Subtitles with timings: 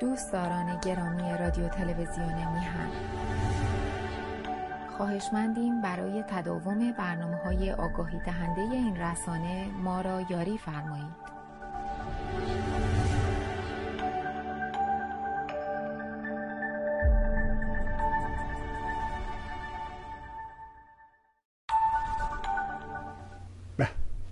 [0.00, 2.90] دوستداران گرامی رادیو تلویزیون میهن.
[4.96, 11.30] خواهشمندیم برای تداوم برنامه های آگاهی دهنده این رسانه ما را یاری فرمایید.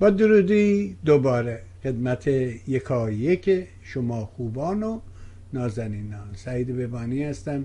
[0.00, 2.26] با درودی دوباره خدمت
[2.68, 5.00] یکایک شما خوبان و
[5.52, 7.64] نازنینان سعید ببانی هستم.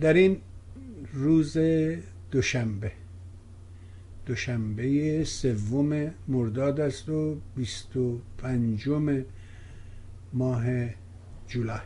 [0.00, 0.36] در این
[1.14, 1.56] روز
[2.30, 2.92] دوشنبه
[4.26, 9.24] دوشنبه سوم مرداد است و بیست و پنجم
[10.32, 10.64] ماه
[11.48, 11.80] جولای.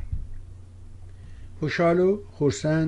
[1.61, 2.21] خوشحال و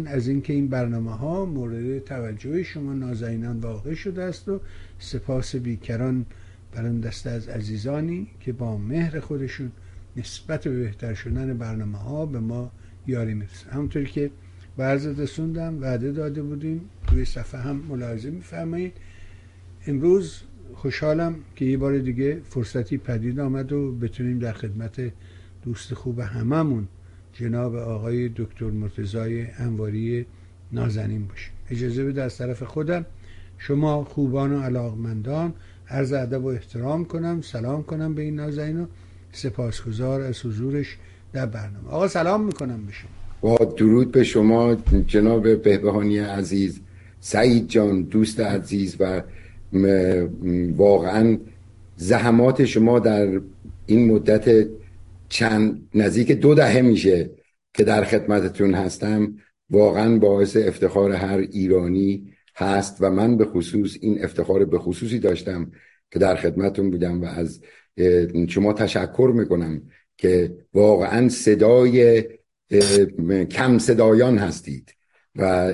[0.07, 4.61] از اینکه این برنامه ها مورد توجه شما نازنینان واقع شده است و
[4.99, 6.27] سپاس بیکران
[6.73, 9.73] بر دسته از عزیزانی که با مهر خودشون
[10.17, 12.73] نسبت به بهتر شدن برنامه ها به ما
[13.07, 14.31] یاری می‌رسن همونطوری که
[14.79, 18.93] ورز رسوندم وعده داده بودیم توی صفحه هم ملاحظه میفرمایید.
[19.87, 20.43] امروز
[20.75, 25.13] خوشحالم که یه بار دیگه فرصتی پدید آمد و بتونیم در خدمت
[25.63, 26.89] دوست خوب هممون
[27.33, 30.27] جناب آقای دکتر مرتزای انواری
[30.73, 31.53] نازنین باشیم.
[31.71, 33.07] اجازه بده از طرف خودم
[33.59, 35.55] شما خوبان و علاقمندان
[35.89, 38.87] عرض ادب و احترام کنم سلام کنم به این نازنین
[39.33, 40.97] سپاسگزار از حضورش
[41.33, 41.89] در برنامه.
[41.89, 43.11] آقا سلام می‌کنم به شما.
[43.41, 44.75] با درود به شما
[45.07, 46.81] جناب بهبهانی عزیز
[47.21, 49.23] سعید جان دوست عزیز و
[50.77, 51.39] واقعا
[51.97, 53.41] زحمات شما در
[53.87, 54.69] این مدت
[55.29, 57.31] چند نزدیک دو دهه میشه
[57.75, 59.35] که در خدمتتون هستم.
[59.71, 65.73] واقعا باعث افتخار هر ایرانی هست و من به خصوص این افتخار به خصوصی داشتم
[66.11, 67.61] که در خدمتون بودم و از
[68.49, 69.83] شما تشکر می‌کنم
[70.17, 72.25] که واقعا صدای
[73.51, 74.95] کم صدایان هستید
[75.37, 75.73] و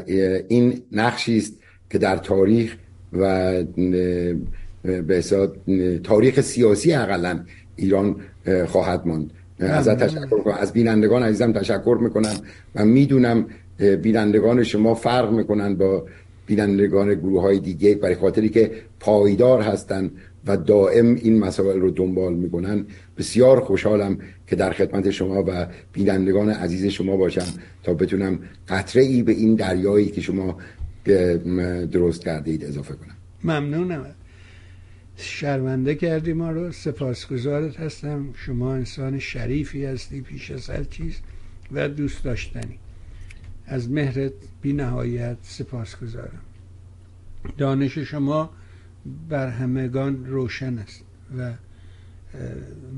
[0.49, 1.53] این نقشی است
[1.91, 2.77] که در تاریخ
[3.13, 3.53] و
[4.83, 5.23] به
[6.05, 7.45] تاریخ سیاسی اقلا
[7.77, 8.17] ایران
[8.67, 9.31] خواهد ماند.
[9.59, 12.35] ازت تشکر کنم از بینندگان عزیزم تشکر می‌کنم
[12.75, 13.47] و می‌دونم
[14.03, 16.07] بینندگان شما فرق می‌کنن با
[16.47, 20.11] بینندگان گروه های دیگه برای خاطری که پایدار هستن
[20.49, 22.87] و دائم این مسائل رو دنبال می‌کنن.
[23.19, 27.47] بسیار خوشحالم که در خدمت شما و بینندگان عزیز شما باشم
[27.83, 28.39] تا بتونم
[28.69, 30.57] قطره ای به این دریایی که شما
[31.93, 33.17] درست کرده اید اضافه کنم.
[33.45, 34.07] ممنونم.
[35.17, 36.73] شرمنده کردی ما رو.
[36.73, 38.29] سپاسگزارت هستم.
[38.35, 41.15] شما انسان شریفی هستی پیش از هر چیز
[41.73, 42.79] و دوست داشتنی.
[43.67, 44.33] از مهرت
[44.63, 46.41] بی نهایت سپاس گذارم
[47.59, 48.51] دانش شما
[49.29, 51.05] بر همگان روشن است
[51.39, 51.53] و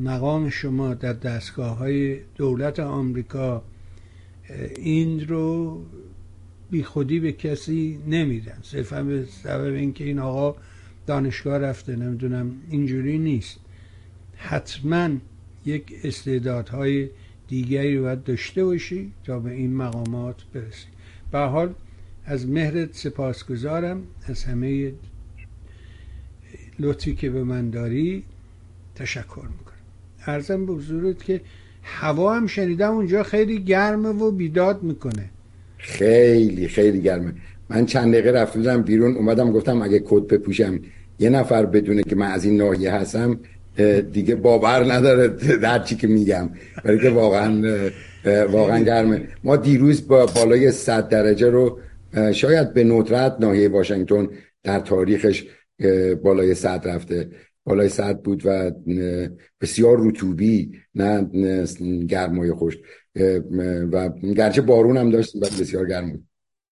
[0.01, 3.63] مقام شما در دستگاه های دولت آمریکا
[4.77, 5.81] این رو
[6.71, 8.59] بی خودی به کسی نمیدن.
[8.63, 10.57] صرفا به سبب اینکه این آقا
[11.07, 13.61] دانشگاه رفته نمی‌دونم اینجوری نیست.
[14.37, 15.09] حتما
[15.65, 17.09] یک استعدادهای
[17.49, 20.87] دیگری باید داشته باشی تا به این مقامات برسی.
[21.33, 21.75] به حال
[22.25, 24.03] از مهرت سپاسگزارم.
[24.23, 24.93] از همه
[26.81, 28.25] لطفی که به من داری
[28.95, 29.77] تشکر می‌کنم.
[30.27, 31.41] ارزم به حضورت که
[31.83, 35.31] هوا هم شنیدم اونجا خیلی گرمه و بیداد می‌کنه.
[35.79, 37.33] خیلی خیلی گرمه.
[37.69, 40.81] من چند دقیقه رفتم بیرون اومدم گفتم اگه کد بپوشم
[41.19, 43.41] یه نفر بدونه که من از این ناحیه هستم
[44.13, 46.51] دیگه باور نداره در چی که میگم.
[46.85, 47.81] برای که واقعا
[48.51, 49.29] واقعا گرمه.
[49.45, 51.79] ما دیروز با بالای 100 درجه رو
[52.33, 54.29] شاید به ندرت ناحیه واشنگتن
[54.63, 55.45] در تاریخش
[56.23, 57.31] بالای 100 رفته.
[57.65, 58.71] بالای 100 بود و
[59.61, 61.29] بسیار رطوبی نه
[62.07, 62.79] گرمای خوش
[63.93, 66.25] و گرچه بارون هم داشت ولی بسیار گرم بود.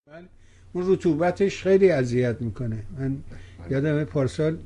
[0.07, 0.25] بله.
[0.73, 2.83] اون رطوبتش خیلی اذیت می‌کنه.
[2.99, 3.17] من
[3.71, 4.57] یادم پارسال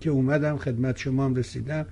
[0.00, 1.86] که اومدم خدمت شما هم رسیدم.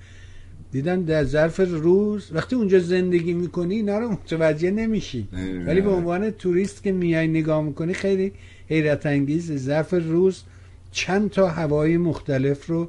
[0.72, 5.28] دیدن در ظرف روز وقتی اونجا زندگی می‌کنی اینا رو متوجه نمیشی.
[5.66, 8.32] ولی به عنوان توریست که میای نگاه می‌کنی خیلی
[8.68, 10.42] حیرت انگیز ظرف روز
[10.92, 12.88] چند تا هوای مختلف رو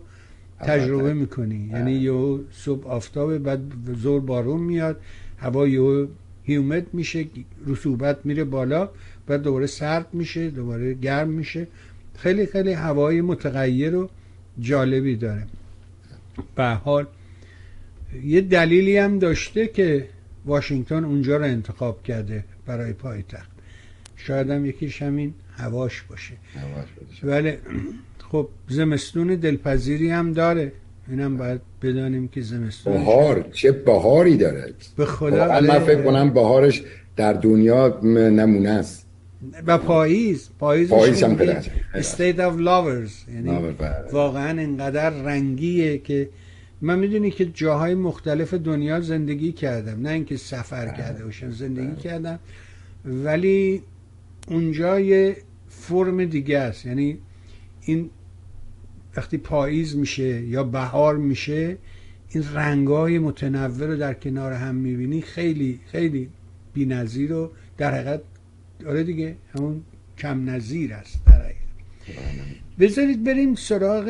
[0.60, 1.70] تجربه می‌کنی.
[1.74, 3.62] یعنی یه صبح آفتاب بعد
[3.96, 5.02] زور بارون میاد
[5.38, 6.08] هوا یه
[6.44, 7.26] هیومد میشه
[7.68, 8.90] رسوبت میره بالا
[9.28, 11.68] بعد دوباره سرد میشه دوباره گرم میشه.
[12.18, 14.10] خیلی خیلی هوای متغیر و
[14.60, 15.48] جالبی داره.
[16.56, 17.08] به حال
[18.24, 20.08] یه دلیلی هم داشته که
[20.46, 23.52] واشنگتن اونجا رو انتخاب کرده برای پایتخت.
[24.16, 26.34] شاید هم یکیش همین هواش باشه.
[27.24, 27.54] ولی
[28.32, 30.72] خب زمستون دلپذیری هم داره.
[31.08, 35.80] اینم باید بدانیم که زمستون بهار چه بهاری داره؟ به خدا من بله.
[35.80, 36.84] فکر کنم بهارش
[37.16, 39.08] در دنیا نمونه است.
[39.68, 41.38] و پاییز پاییز پاییز هم
[42.02, 44.12] state of lovers یعنی بله.
[44.12, 46.30] واقعا انقدر رنگیه که
[46.82, 50.02] من می‌دونی که جاهای مختلف دنیا زندگی کردم.
[50.02, 50.98] نه اینکه سفر بله.
[50.98, 52.40] کرده باشم زندگی کردم.
[53.06, 53.82] ولی
[54.48, 55.38] اونجا یه
[55.70, 57.18] فرم دیگه است یعنی
[57.82, 58.10] این
[59.18, 61.78] وقتی پاییز میشه یا بهار میشه
[62.30, 66.30] این رنگای متنوع رو در کنار هم می‌بینی خیلی خیلی
[66.74, 68.22] بی‌نظیر و در حقیقت
[68.88, 69.82] آره دیگه همون
[70.18, 71.58] کم نظیر است در حقیقت
[72.80, 74.08] بذارید بریم سراغ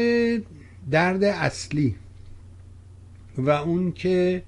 [0.92, 1.96] درد اصلی
[3.38, 4.44] و اون که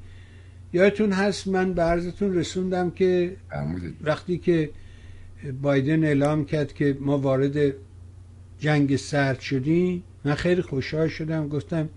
[0.73, 3.35] یادتون هست من به عرضتون رسوندم که.
[4.01, 4.69] وقتی که
[5.51, 7.73] بایدن اعلام کرد که ما وارد
[8.59, 10.03] جنگ سرد شدیم.
[10.25, 11.47] من خیلی خوشحال شدم.
[11.47, 11.89] گفتم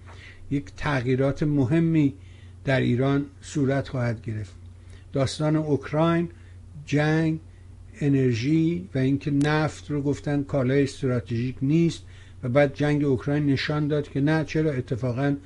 [0.50, 2.14] یک تغییرات مهمی
[2.64, 4.54] در ایران صورت خواهد گرفت.
[5.12, 6.28] داستان اوکراین
[6.86, 7.38] جنگ
[8.00, 12.02] انرژی و اینکه نفت رو گفتن کالای استراتژیک نیست
[12.42, 15.36] و بعد جنگ اوکراین نشان داد که نه چرا اتفاقا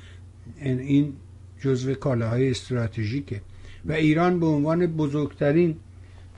[0.61, 1.13] این
[1.61, 3.41] جزو کالاهای استراتژیکه.
[3.85, 5.77] و ایران به عنوان بزرگترین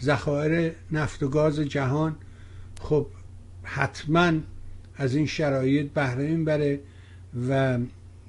[0.02, 2.16] ذخایر نفت و گاز جهان
[2.80, 3.06] خب
[3.62, 4.32] حتما
[4.96, 6.80] از این شرایط بهره می‌بره
[7.48, 7.78] و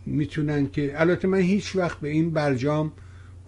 [0.05, 2.91] می‌تونن که البته من هیچ وقت به این برجام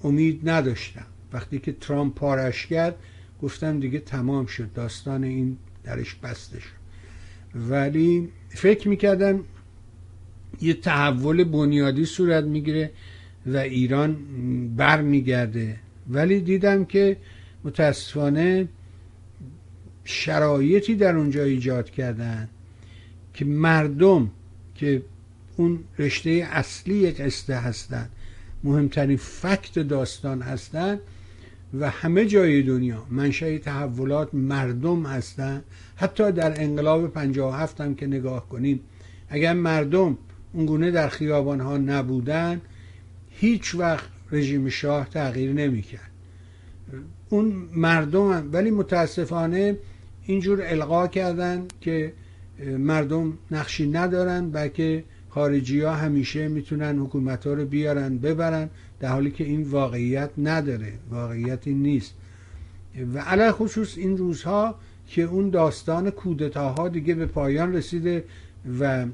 [0.04, 1.06] امید نداشتم.
[1.34, 2.96] وقتی که ترامپ پارش کرد
[3.42, 6.86] گفتم دیگه تمام شد داستان این درش بسته شد.
[7.70, 9.40] ولی فکر می‌کردم
[10.62, 12.92] یه تحول بنیادی صورت می‌گیره
[13.46, 14.18] و ایران
[14.76, 15.80] بر میگرده
[16.10, 17.18] ولی دیدم که
[17.66, 18.68] متاسفانه
[20.04, 22.50] شرایطی در اونجا ایجاد کردن
[23.34, 24.32] که مردم
[24.76, 25.02] که
[25.58, 28.10] اون رشته اصلی قصه هستند
[28.64, 31.00] مهمترین فکت داستان هستند
[31.80, 35.64] و همه جای دنیا منشأ تحولات مردم هستند
[35.96, 38.80] حتی در انقلاب 57 هم که نگاه کنیم
[39.30, 40.18] اگر مردم
[40.54, 42.62] اونگونه در خیابان ها نبودن
[43.30, 46.15] هیچ وقت رژیم شاه تغییر نمی‌کرد.
[47.30, 49.78] اون مردم هم ولی متاسفانه
[50.26, 52.14] اینجور القا کردن که
[52.78, 58.70] مردم نقشی ندارن بلکه خارجی ها همیشه می‌تونن حکومت ها رو بیارن ببرن
[59.00, 62.14] در حالی که این واقعیت نداره واقعیتی نیست.
[63.14, 64.76] و علی خصوص این روزها
[65.08, 68.24] که اون داستان کودتاها دیگه به پایان رسیده
[68.80, 69.06] و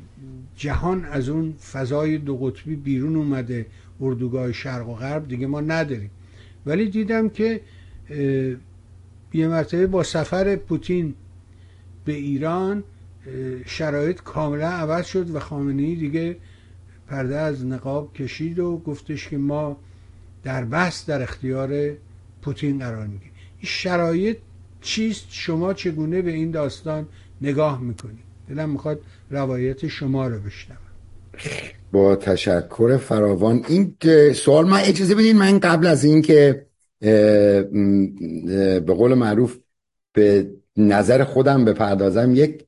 [0.56, 3.66] جهان از اون فضای دو قطبی بیرون اومده
[4.02, 6.10] اردوگاه شرق و غرب دیگه ما نداریم.
[6.66, 7.62] ولی دیدم که
[9.34, 11.16] یه مرتبه با سفر پوتین
[12.06, 12.84] به ایران
[13.66, 16.36] شرایط کاملا عوض شد و خامنه ای دیگه
[17.08, 19.78] پرده از نقاب کشید و گفتش که ما
[20.44, 21.92] در بس در اختیار
[22.42, 23.32] پوتین قرار می‌گیریم.
[23.60, 24.38] این شرایط
[24.82, 27.08] چیست؟ شما چگونه به این داستان
[27.42, 30.78] نگاه می‌کنید؟ دلم می‌خواد روایت شما رو بشنوم.
[31.92, 33.66] با تشکر فراوان.
[33.68, 33.96] این
[34.34, 36.66] سوال من اجازه بدین من قبل از این که
[37.02, 39.60] به قول معروف
[40.14, 42.68] به نظر خودم بپردازم یک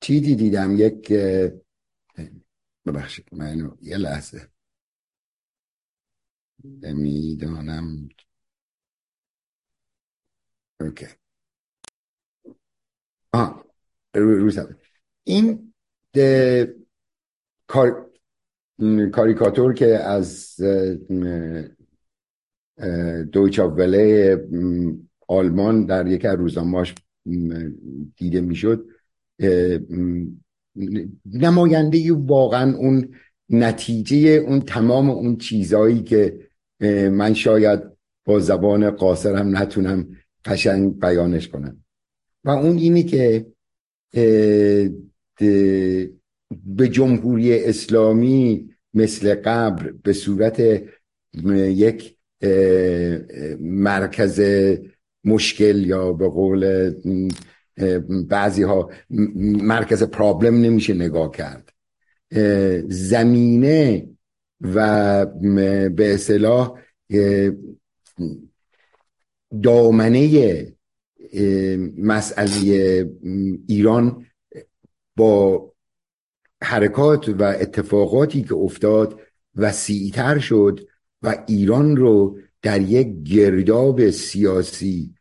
[0.00, 1.12] چیزی دیدم یک
[2.86, 4.48] ببخشید من یه لحظه
[6.82, 8.08] می‌دانم
[10.80, 11.06] اوکی
[13.32, 13.64] آه
[14.14, 14.50] رو
[15.24, 15.74] این
[17.66, 18.09] کار
[19.12, 20.56] کاریکاتور که از
[23.32, 24.36] دویچا وله
[25.28, 26.94] آلمان در یک از روزنامه‌اش
[28.16, 28.86] دیده می‌شد
[31.32, 33.14] نماینده واقعا اون
[33.48, 36.48] نتیجه اون تمام اون چیزهایی که
[37.10, 37.80] من شاید
[38.24, 41.84] با زبان قاصرم نتونم قشنگ بیانش کنم.
[42.44, 43.46] و اون اینی که
[46.66, 50.82] به جمهوری اسلامی مثل قبل به صورت
[51.54, 52.16] یک
[53.60, 54.40] مرکز
[55.24, 56.92] مشکل یا به قول
[58.28, 58.90] بعضی ها
[59.62, 61.72] مرکز پرابلم نمیشه نگاه کرد.
[62.88, 64.08] زمینه
[64.60, 65.26] و
[65.96, 66.80] به اصطلاح
[69.62, 70.66] دامنه
[71.98, 73.10] مسئله
[73.68, 74.26] ایران
[75.16, 75.69] با
[76.62, 79.20] حرکات و اتفاقاتی که افتاد
[79.56, 80.80] وسیعتر شد
[81.22, 85.14] و ایران رو در یک گرداب سیاسی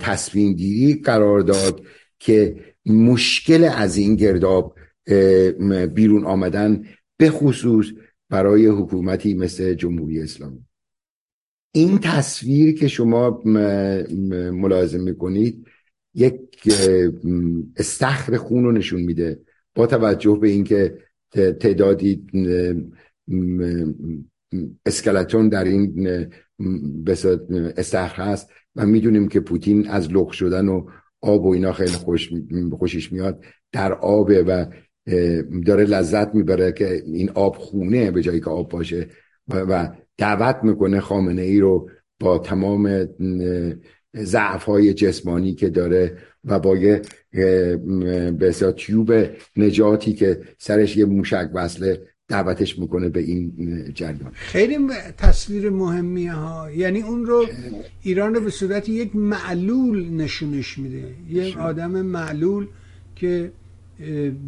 [0.00, 1.82] تصمیم گیری قرار داد
[2.18, 4.78] که مشکل از این گرداب
[5.94, 6.84] بیرون آمدن
[7.16, 7.86] به خصوص
[8.28, 10.64] برای حکومتی مثل جمهوری اسلامی.
[11.72, 13.42] این تصویر که شما
[14.52, 15.66] ملاحظه می‌کنید
[16.14, 16.40] یک
[17.76, 19.40] استخر خون رو نشون میده.
[19.74, 20.98] با توجه به اینکه
[21.60, 22.26] تعدادی
[24.86, 26.08] اسکلتون در این
[27.76, 30.86] استخر هست و می‌دونیم که پوتین از لخ شدن و
[31.20, 32.30] آب و اینا خیلی خوش
[32.78, 34.66] خوشش میاد در آبه و
[35.66, 39.08] داره لذت می‌بره که این آب خونه به جایی که آب باشه
[39.48, 43.06] و دعوت می‌کنه خامنه ای رو با تمام
[44.16, 49.12] ضعف های جسمانی که داره و با یه به تیوب
[49.56, 53.52] نجاتی که سرش یه موشک وصله دعوتش می‌کنه به این
[53.94, 54.30] جریان.
[54.32, 54.78] خیلی
[55.18, 56.70] تصویر مهمی ها.
[56.70, 57.46] یعنی اون رو
[58.02, 61.04] ایران رو به صورت یک معلول نشونش میده.
[61.28, 62.66] یک آدم معلول
[63.16, 63.52] که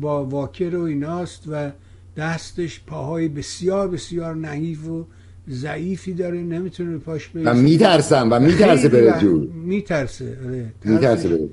[0.00, 1.70] با واکر و ایناست و
[2.16, 5.06] دستش پاهای بسیار بسیار نحیف و
[5.48, 6.42] ضعیفی داره.
[6.42, 10.38] نمی‌تونه پاش بیسته و میترسم و میترسه بره جور میترسه.
[10.44, 10.72] آره.
[10.84, 11.48] میترسه بره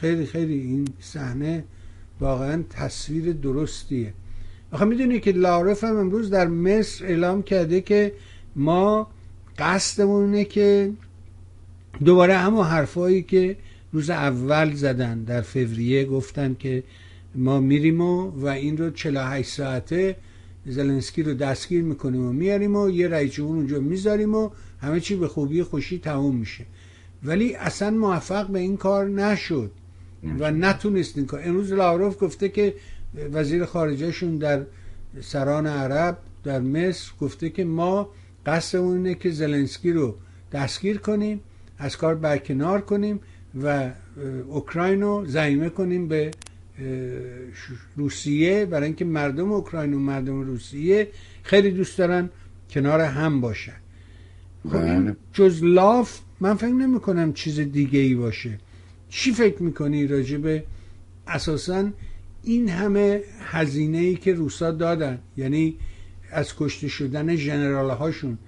[0.00, 1.64] خیلی خیلی این صحنه
[2.20, 4.12] واقعا تصویر درستیه.
[4.72, 8.12] آخه می‌دونی که لاروف هم امروز در مصر اعلام کرده که
[8.56, 9.08] ما
[9.58, 10.90] قصدمونه که
[12.04, 13.56] دوباره همون حرفایی که
[13.92, 16.82] روز اول زدن در فوریه گفتن که
[17.34, 20.16] ما میریم و, و این رو 48 ساعته
[20.66, 25.16] زلنسکی رو دستگیر می‌کنیم و میاریم و یه رئیس جمهور اونجا می‌ذاریم و همه چی
[25.16, 26.64] به خوبی خوشی تموم میشه.
[27.24, 29.70] ولی اصلا موفق به این کار نشد.
[30.38, 31.40] و نتونست این کار.
[31.44, 32.74] امروز لاروف گفته که
[33.32, 34.62] وزیر خارجهشون در
[35.20, 38.10] سران عرب در مصر گفته که ما
[38.46, 40.14] قصد اینه که زلنسکی رو
[40.52, 41.40] دستگیر کنیم
[41.78, 43.20] از کار برکنار کنیم
[43.62, 43.90] و
[44.48, 46.30] اوکراین رو زعیمه کنیم به
[47.96, 48.66] روسیه.
[48.66, 51.08] برای اینکه مردم اوکراین و مردم روسیه
[51.42, 52.30] خیلی دوست دارن
[52.70, 53.76] کنار هم باشن.
[54.68, 58.58] خب این جز لاف من فکر نمی کنم چیز دیگه ای باشه.
[59.16, 60.64] چی فکر می‌کنی راجبه
[61.26, 61.90] اساسا
[62.42, 65.76] این همه هزینه ای که روسا دادن؟ یعنی
[66.32, 68.38] از کشته شدن جنرال هاشون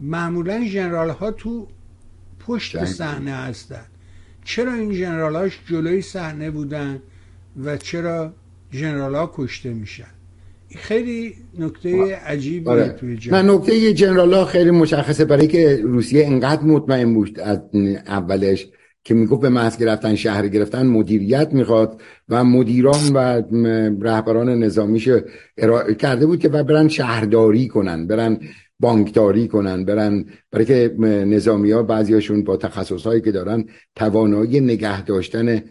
[0.00, 1.66] معمولا جنرال ها تو
[2.46, 3.84] پشت صحنه هستن.
[4.44, 7.02] چرا این جنرال هاش جلوی صحنه بودن
[7.64, 8.32] و چرا
[8.70, 10.14] جنرال ها کشته میشن؟
[10.76, 12.88] خیلی نکته عجیبی آره.
[12.88, 13.34] توی جنگ.
[13.34, 17.58] نکته جنرال ها خیلی مشخصه برای که روسیه انقدر مطمئن بود از
[18.06, 18.66] اولش
[19.04, 23.42] که می‌گفت به محض گرفتن شهر گرفتن مدیریت می‌خواد و مدیران و
[24.00, 25.08] رهبران نظامیش
[25.58, 28.40] ارائه کرده بود که برن شهرداری کنن برن
[28.80, 33.64] بانکداری کنن برن برای که نظامی ها بعضی هاشون با تخصص هایی که دارن
[33.96, 35.62] توانایی نگه داشتن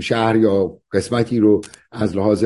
[0.00, 1.60] شهر یا قسمتی رو
[1.92, 2.44] از لحاظ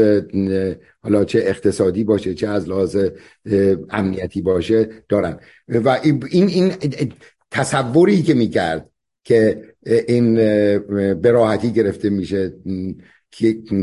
[1.02, 2.97] حالا چه اقتصادی باشه چه از لحاظ
[3.90, 5.38] امنیتی باشه دارن.
[5.69, 6.73] و این این
[7.50, 8.92] تصوری که می‌کرد
[9.25, 9.62] که
[10.09, 10.35] این
[11.14, 12.55] به راحتی گرفته میشه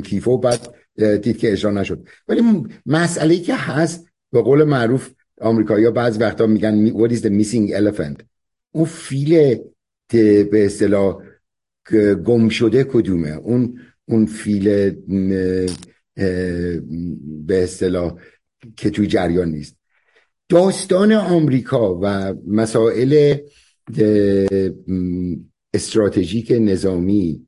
[0.04, 0.76] کیفو بعد
[1.22, 2.08] دید که اجرا نشد.
[2.28, 2.42] ولی
[2.86, 5.10] مسئله که هست به قول معروف
[5.42, 8.24] آمریکایی ها بعض وقتا میگن what is the missing elephant
[8.72, 9.58] اون فیل
[10.12, 11.18] به اصطلاح
[12.26, 14.90] گم شده کدومه؟ اون اون فیل
[17.46, 18.16] به اصطلاح
[18.78, 19.76] که توی جریان نیست.
[20.50, 23.36] داستان آمریکا و مسائل
[25.74, 27.48] استراتژیک نظامی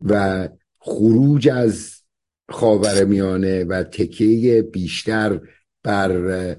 [0.00, 2.02] و خروج از
[2.48, 5.40] خاور میانه و تکیه بیشتر
[5.82, 6.56] بر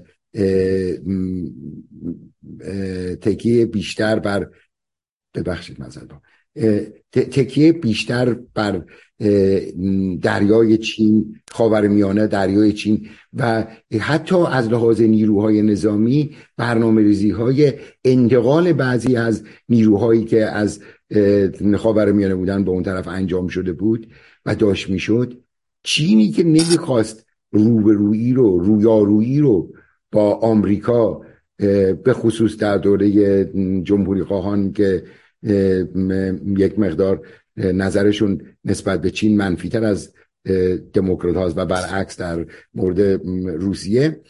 [3.22, 4.50] تکیه بیشتر بر
[5.34, 6.20] ببخشید مثلا
[7.12, 8.82] تکیه بیشتر بر
[10.22, 13.66] دریای چین خاور میانه دریای چین و
[14.00, 17.72] حتی از لحاظ نیروهای نظامی برنامه ریزی های
[18.04, 20.80] انتقال بعضی از نیروهایی که از
[21.76, 24.06] خاور میانه بودن به اون طرف انجام شده بود
[24.46, 25.38] و داشت می‌شد
[25.82, 29.72] چینی که نمی‌خواست روبرویی رو رویارویی رو
[30.12, 31.20] با آمریکا
[32.04, 33.44] به خصوص در دوره
[33.82, 35.02] جمهوری خواهان که
[36.56, 37.26] یک مقدار
[37.56, 40.12] نظرشون نسبت به چین منفیتر از
[40.92, 43.00] دموکرات هاست و برعکس در مورد
[43.46, 44.20] روسیه.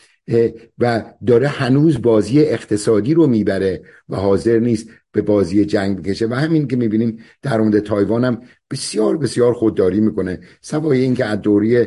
[0.78, 6.26] و داره هنوز بازی اقتصادی رو می‌بره و حاضر نیست به بازی جنگ بکشه.
[6.26, 10.40] و همین که می‌بینیم در مورد تایوان هم بسیار بسیار خودداری می‌کنه.
[10.60, 11.86] سوای اینکه از دوری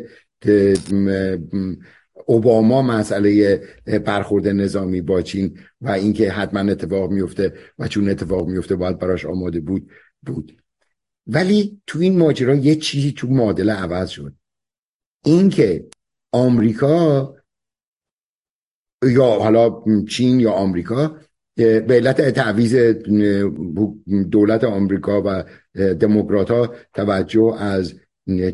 [2.26, 8.76] اوباما مسئله برخورد نظامی با چین و اینکه حتما اتفاق میفته و چون اتفاق میفته
[8.76, 9.90] باید براش آماده بود
[10.26, 10.62] بود.
[11.28, 14.34] ولی تو این ماجرا یه چیزی تو معادله عوض شد.
[15.26, 15.86] اینکه
[16.32, 17.36] آمریکا
[19.04, 21.18] یا حالا چین یا آمریکا
[21.56, 22.76] به علت تعویز
[24.32, 25.44] دولت آمریکا و
[25.94, 27.94] دموکرات ها توجه از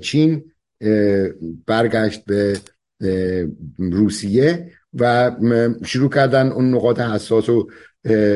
[0.01, 0.51] چین
[1.65, 2.59] برگشت به
[3.77, 5.31] روسیه و
[5.85, 7.69] شروع کردن اون نقاط حساس و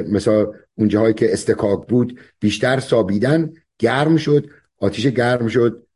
[0.10, 5.88] مثلا اون جاهایی که استکاک بود بیشتر سابیدن گرم شد آتیش گرم شد.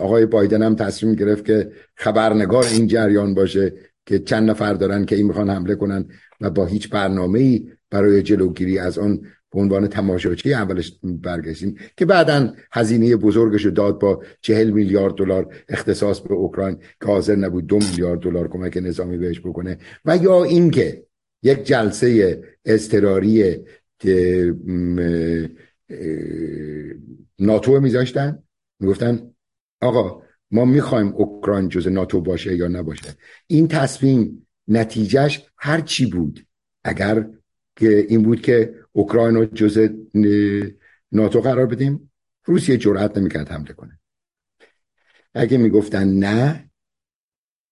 [0.00, 3.72] آقای بایدن هم تصمیم گرفت که خبرنگار این جریان باشه
[4.06, 6.04] که چند نفر دارن که این می‌خوان حمله کنن
[6.40, 9.20] و با هیچ برنامه ای برای جلوگیری از آن
[9.52, 15.54] به عنوان تماشاچی اولش برگشتیم که بعدا هزینه بزرگش رو داد با چهل میلیارد دلار
[15.68, 19.78] اختصاص به اوکراین که حاضر نبود دو میلیارد دلار کمک نظامی بهش بکنه.
[20.04, 21.04] و یا اینکه
[21.42, 23.56] یک جلسه اضطراری
[27.38, 28.42] ناتو میذاشتن.
[28.80, 29.30] می‌گفتن
[29.80, 33.14] آقا ما می‌خوایم اوکراین جز ناتو باشه یا نباشه.
[33.46, 36.46] این تصمیم نتیجهش هر چی بود.
[36.84, 37.26] اگر
[37.76, 39.90] که این بود که اوکراین رو جز
[41.12, 42.10] ناتو قرار بدیم.
[42.44, 44.00] روسیه جرأت نمی‌کرد حمله کنه.
[45.34, 46.70] اگه می‌گفتن نه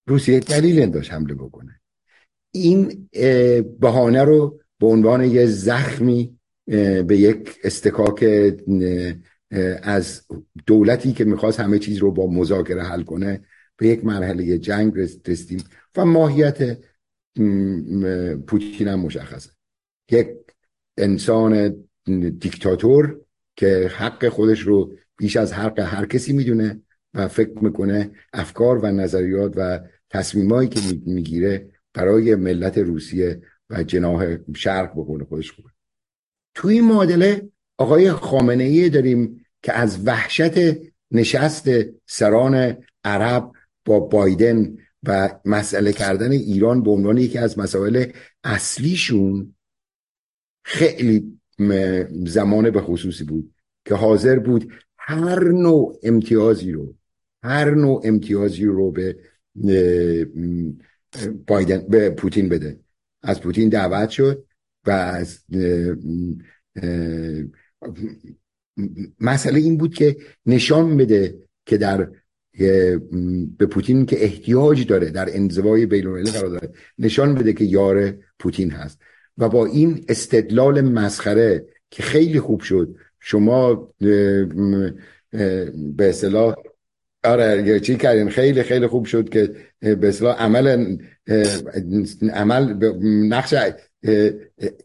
[0.09, 1.81] روسیه دلیل داشت حمله بکنه.
[2.51, 3.09] این
[3.81, 6.39] بهانه رو به عنوان یه زخمی
[7.07, 8.25] به یک استکاک
[9.83, 10.23] از
[10.67, 13.45] دولتی که می‌خواست همه چیز رو با مذاکره حل کنه
[13.77, 14.93] به یک مرحله جنگ
[15.27, 15.65] رسیدیم.
[15.97, 16.79] و ماهیت
[18.47, 19.51] پوتین هم مشخصه.
[20.11, 20.29] یک
[20.97, 21.77] انسان
[22.39, 23.21] دیکتاتور
[23.57, 26.81] که حق خودش رو بیش از حق هر کسی می‌دونه
[27.15, 34.37] و فکر می‌کنه افکار و نظریات و تصمیمایی که می‌گیره برای ملت روسیه و جناح
[34.57, 35.69] شرق بکنه خودش خوبه.
[36.55, 37.49] توی این معادله
[37.79, 40.53] آقای خامنه ای داریم که از وحشت
[41.11, 41.69] نشست
[42.07, 43.53] سران عرب
[43.85, 48.07] با بایدن و مسئله کردن ایران به عنوان یکی از مسائل
[48.45, 49.56] اصلیشون
[50.69, 51.41] خیلی
[52.27, 56.95] زمان به خصوصی بود که حاضر بود هر نوع امتیازی رو
[57.43, 59.17] هر نوع امتیازی رو به
[61.47, 62.81] بایدن به پوتین بده.
[63.23, 64.45] از پوتین دعوت شد
[64.87, 65.39] و از
[69.21, 72.11] مسئله این بود که نشان بده که در
[73.59, 78.71] به پوتین که احتیاج داره در انزوای بین قرار داره نشان بده که یار پوتین
[78.71, 78.99] هست.
[79.39, 82.97] و با این استدلال مسخره که خیلی خوب شد.
[83.21, 83.93] شما
[85.97, 86.55] به اصطلاح
[87.25, 90.97] آره چی کردین خیلی خیلی خوب شد که به اصطلاح عمل
[92.33, 93.55] عمل نقش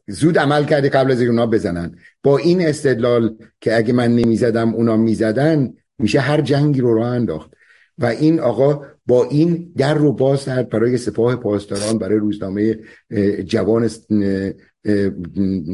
[0.08, 1.96] زود عمل کردی قبل از اونا بزنن.
[2.24, 7.52] با این استدلال که اگه من نمی‌زدم اونا می‌زدن میشه هر جنگی رو راه انداخت.
[7.98, 12.80] و این آقا با این در رو باز کرد برای سپاه پاسداران برای روزنامه
[13.45, 13.89] جوان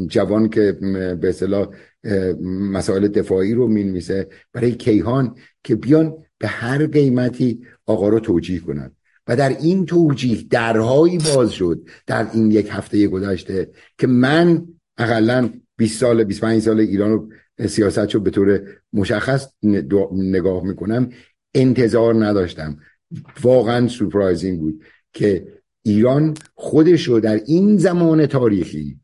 [0.06, 0.72] جوان که
[1.20, 1.68] به اصطلاح
[2.72, 8.96] مسائل دفاعی رو می‌نویسه برای کیهان که بیان به هر قیمتی آقا رو توجیه کنند.
[9.26, 14.66] و در این توجیه درهایی باز شد در این یک هفته گذشته که من
[14.98, 17.28] اقلا 20 سال 25 سال ایران رو
[17.68, 18.60] سیاست رو به طور
[18.92, 19.48] مشخص
[20.12, 21.08] نگاه می‌کنم
[21.54, 22.78] انتظار نداشتم.
[23.42, 25.46] واقعا سورپرایزینگ بود که
[25.82, 29.00] ایران خودش رو در این زمان تاریخی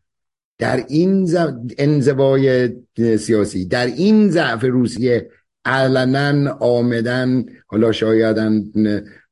[0.58, 1.30] در این
[1.78, 2.70] انزوای
[3.18, 5.30] سیاسی در این ضعف روسیه
[5.64, 8.64] علنا آمدن حالا شایدن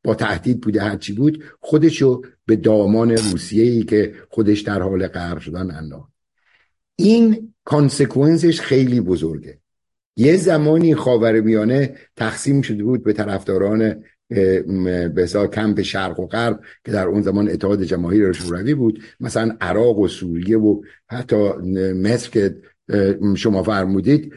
[0.04, 5.38] با تهدید بوده هرچی بود خودشو به دامان روسیه ای که خودش در حال غرق
[5.38, 6.12] شدن انداخت.
[6.96, 9.58] این کانسکونسش خیلی بزرگه.
[10.16, 14.04] یه زمانی خاورمیانه تقسیم شده بود به طرفداران
[15.14, 19.02] به کمپ شرق و غرب که در اون زمان اتحاد جماهیر شوروی بود.
[19.20, 21.36] مثلا عراق و سوریه و حتی
[21.92, 22.56] مصر که
[23.36, 24.32] شما فرمودید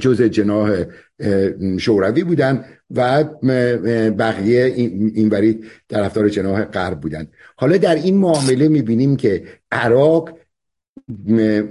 [0.00, 0.84] جز جناح
[1.78, 3.24] شوروی بودن و
[4.10, 7.26] بقیه این بری طرفدار جناح غرب بودن.
[7.56, 10.38] حالا در این معامله می‌بینیم که عراق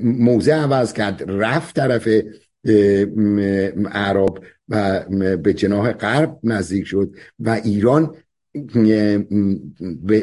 [0.04, 2.08] موضع عوض کرد رفت طرف
[3.92, 4.40] عرب.
[4.69, 5.06] و
[5.38, 8.15] به جناح غرب نزدیک شد و ایران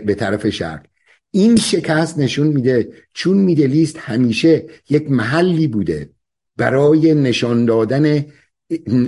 [0.05, 0.87] به طرف شرق.
[1.31, 6.11] این شکست نشون میده چون میدلیست همیشه یک محلی بوده
[6.57, 8.25] برای نشان دادن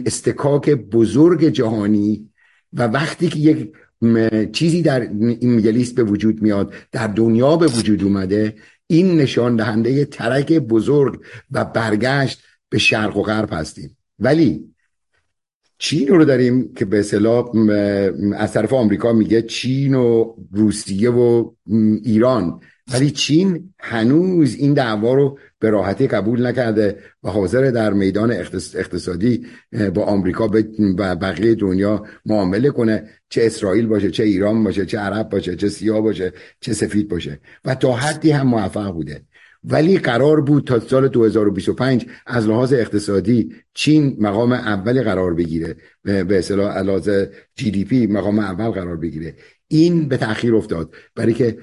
[0.07, 2.31] استکاک بزرگ جهانی
[2.73, 3.73] و وقتی که یک
[4.53, 8.55] چیزی در این میدلیست به وجود میاد در دنیا به وجود اومده
[8.87, 13.97] این نشان دهنده ترک بزرگ و برگشت به شرق و غرب هستیم.
[14.19, 14.74] ولی
[15.79, 17.51] چین رو داریم که به اصطلاح
[18.37, 21.51] از طرف آمریکا میگه چین و روسیه و
[22.03, 22.61] ایران.
[22.93, 28.33] ولی چین هنوز این دعوا رو به راحتی قبول نکرده و حاضر در میدان
[28.75, 29.47] اقتصادی
[29.95, 30.51] با آمریکا
[30.99, 33.09] و بقیه دنیا معامله کنه.
[33.29, 37.41] چه اسرائیل باشه چه ایران باشه چه عرب باشه چه سیاه باشه چه سفید باشه.
[37.65, 39.23] و تا حدی هم موفق بوده.
[39.65, 45.77] ولی قرار بود تا سال 2025 از لحاظ اقتصادی چین مقام اولی قرار بگیره.
[46.03, 47.11] به اصطلاح لحاظ
[47.55, 49.35] جی دی پی مقام اول قرار بگیره.
[49.69, 50.95] این به تاخیر افتاد.
[51.15, 51.59] برای که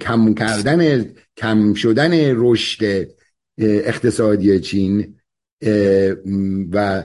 [0.00, 1.04] کم کردن
[1.36, 3.08] کم شدن رشد
[3.58, 5.14] اقتصادی چین
[6.72, 7.04] و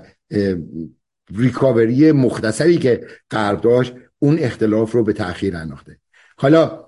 [1.36, 6.00] ریکاوری مختصری که غرب داشت اون اختلاف رو به تاخیر انداخته.
[6.38, 6.86] حالا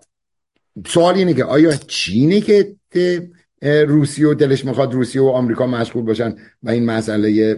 [0.87, 2.75] سوال اینه که آیا چینه که
[3.63, 7.55] روسیه و دلش می‌خواد روسیه و آمریکا مشغول باشن و این مسئله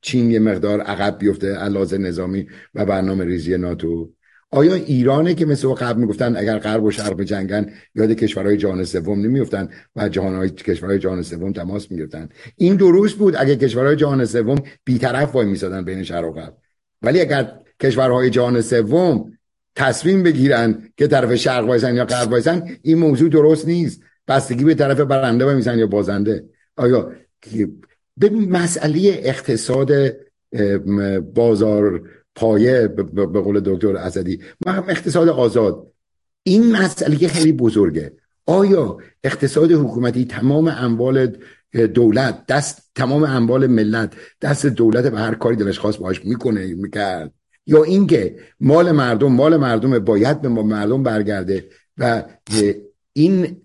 [0.00, 4.10] چین یه مقدار عقب بیفته علاوه نظامی و برنامه ریزی ناتو.
[4.50, 9.20] آیا ایرانه که مثل قبل می‌گفتن اگر غرب و شرق جنگن یاد کشورهای جهان سوم
[9.20, 14.62] نمیفتن و جهان کشورهای جهان سوم تماس می‌گرفتن؟ این درست بود اگر کشورهای جهان سوم
[14.84, 16.56] بیطرف وای میسادن بین شرق و غرب.
[17.02, 19.35] ولی اگر کشورهای جهان سوم
[19.76, 24.00] تصمیم بگیرن که طرف شرق وایسن یا غرب وایسن این موضوع درست نیست.
[24.28, 26.44] بستگی به طرف برنده میسن یا بازنده.
[26.76, 27.12] آیا
[28.16, 29.92] به مسئله اقتصاد
[31.34, 34.40] بازار پایه به قول دکتر اسدی.
[34.66, 35.92] اقتصاد آزاد.
[36.42, 38.12] این مسئله خیلی بزرگه.
[38.46, 41.36] آیا اقتصاد حکومتی تمام اموال
[41.94, 47.32] دولت دست تمام اموال ملت دست دولت به هر کاری دلش خواست باش می‌کنه می‌کرد؟
[47.66, 51.64] یا اینکه مال مردم مال مردم باید به مردم برگرده
[51.98, 52.24] و
[53.12, 53.56] این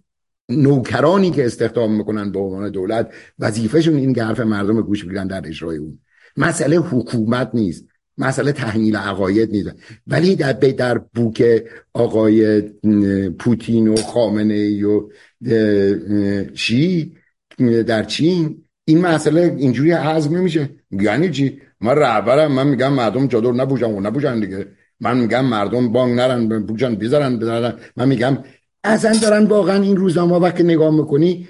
[0.50, 5.48] نوکرانی که استخدام می‌کنن به عنوان دولت وظیفهشون این که حرف مردم گوش بگیرن در
[5.48, 6.00] اجرای اون.
[6.38, 7.86] مسئله حکومت نیست.
[8.18, 9.70] مسئله تحمیل عقاید نیست.
[10.08, 12.62] ولی در در بوک آقای
[13.40, 15.10] پوتین و خامنه ای و
[16.54, 17.16] شی
[17.88, 20.70] در چین این مسئله اینجوری حزم نمیشه.
[20.92, 24.68] یعنی چی؟ من رهبرم من میگم مردم چادر نبوشن و نبوشن دیگه.
[25.00, 28.38] من میگم مردم بانگ نرن بوشن بیزارن بزارن من میگم
[28.84, 31.48] اصلا دارن واقعا این روزنامه وقتی نگاه می‌کنی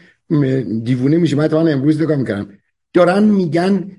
[0.83, 2.49] دیوونه میشه من تا امروز نگاه می‌کنم
[2.93, 3.91] دارن میگن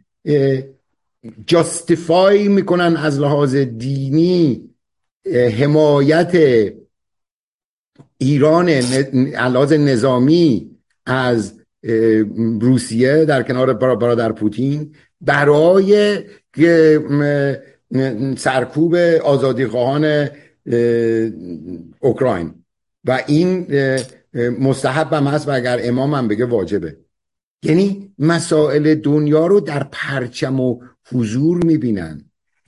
[1.46, 4.70] جاستیفای می‌کنن از لحاظ دینی
[5.58, 6.36] حمایت
[8.18, 10.70] ایران لحاظ نظامی
[11.06, 11.60] از
[12.60, 14.94] روسیه در کنار برادر پوتین.
[15.22, 16.18] برای
[18.36, 20.28] سرکوب آزادی خواهان
[22.00, 22.54] اوکراین.
[23.04, 23.66] و این
[24.60, 26.96] مستحب هم هست و اگر امام هم بگه واجبه.
[27.62, 30.80] یعنی مسائل دنیا رو در پرچم و
[31.12, 32.24] حضور می‌بینن.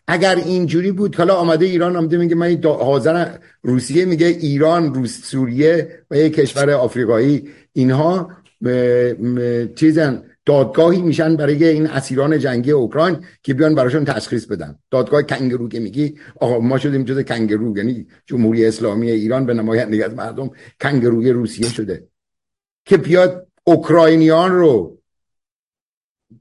[0.09, 3.29] اگر اینجوری بود حالا آمده ایران آمده میگه من حاضر
[3.63, 7.49] روسیه میگه ایران روس سوریه و یک کشور آفریقایی.
[7.73, 8.31] اینها
[9.75, 14.79] چیزن دادگاهی میشن برای این اسیران جنگی اوکراین که بیان براشون تشخیص بدن.
[14.91, 20.03] دادگاه کنگرو که میگی آقا ما شدیم جز کنگرو یعنی جمهوری اسلامی ایران به نمایندگی
[20.03, 22.09] از مردم کنگروی روسیه شده
[22.85, 24.99] که بیاد اوکراینیان رو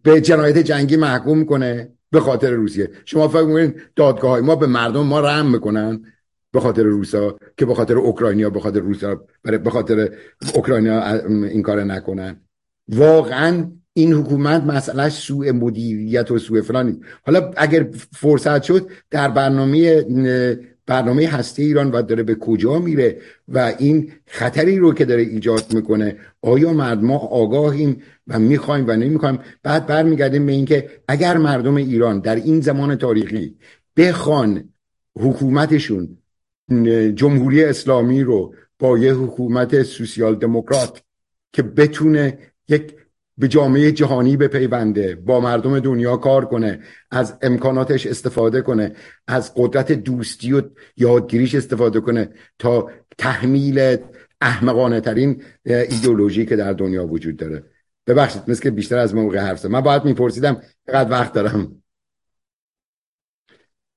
[0.04, 2.90] به جنایت جنگی محکوم کنه به خاطر روسیه.
[3.06, 6.04] شما فکر می‌کنید دادگاه های ما به مردم ما رحم می‌کنن
[6.52, 10.10] به خاطر روسا که به خاطر اوکراینیا به خاطر روسا به خاطر
[10.56, 12.42] اوکراینیا این کار نکنن.
[12.88, 20.06] واقعا این حکومت مسئله سوء مدیریت و سوء فلان حالا اگر فرصت شد در برنامه
[20.86, 25.74] برنامه هسته ایران و داره به کجا میره و این خطری رو که داره ایجاد
[25.74, 32.20] می‌کنه آیا مردم آگاهیم و می‌خوایم و نمی‌خوایم؟ بعد برمیگردیم به اینکه اگر مردم ایران
[32.20, 33.56] در این زمان تاریخی
[33.98, 34.70] بخوان
[35.16, 36.18] حکومتشون
[37.16, 41.02] جمهوری اسلامی رو با یه حکومت سوسیال دموکرات
[41.54, 42.38] که بتونه
[42.70, 42.94] یک
[43.38, 46.80] به جامعه جهانی بپیونده با مردم دنیا کار کنه
[47.12, 48.96] از امکاناتش استفاده کنه
[49.28, 50.62] از قدرت دوستی و
[50.98, 53.98] یادگیریش استفاده کنه تا تحمیل
[54.42, 57.64] احمقانه ترین ایدئولوژی که در دنیا وجود داره.
[58.08, 61.84] ببخشید مثل که بیشتر از موقع حرف من باید میپرسیدم چقدر وقت دارم.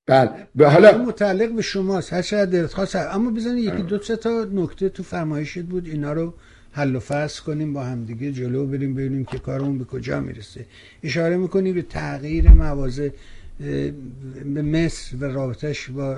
[0.06, 2.12] بله به حالا متعلق به شماست.
[2.12, 6.34] هر چقدر دلت خواست اما بزنید یکی دو تا نکته تو فرمایشت بود اینا رو
[6.76, 10.66] حل و فصل کنیم با همدیگه جلو بریم ببینیم که کارمون به کجا می‌رسه.
[11.02, 13.14] اشاره می‌کنیم به تغییر موازه
[14.54, 16.16] به مصر و رابطش با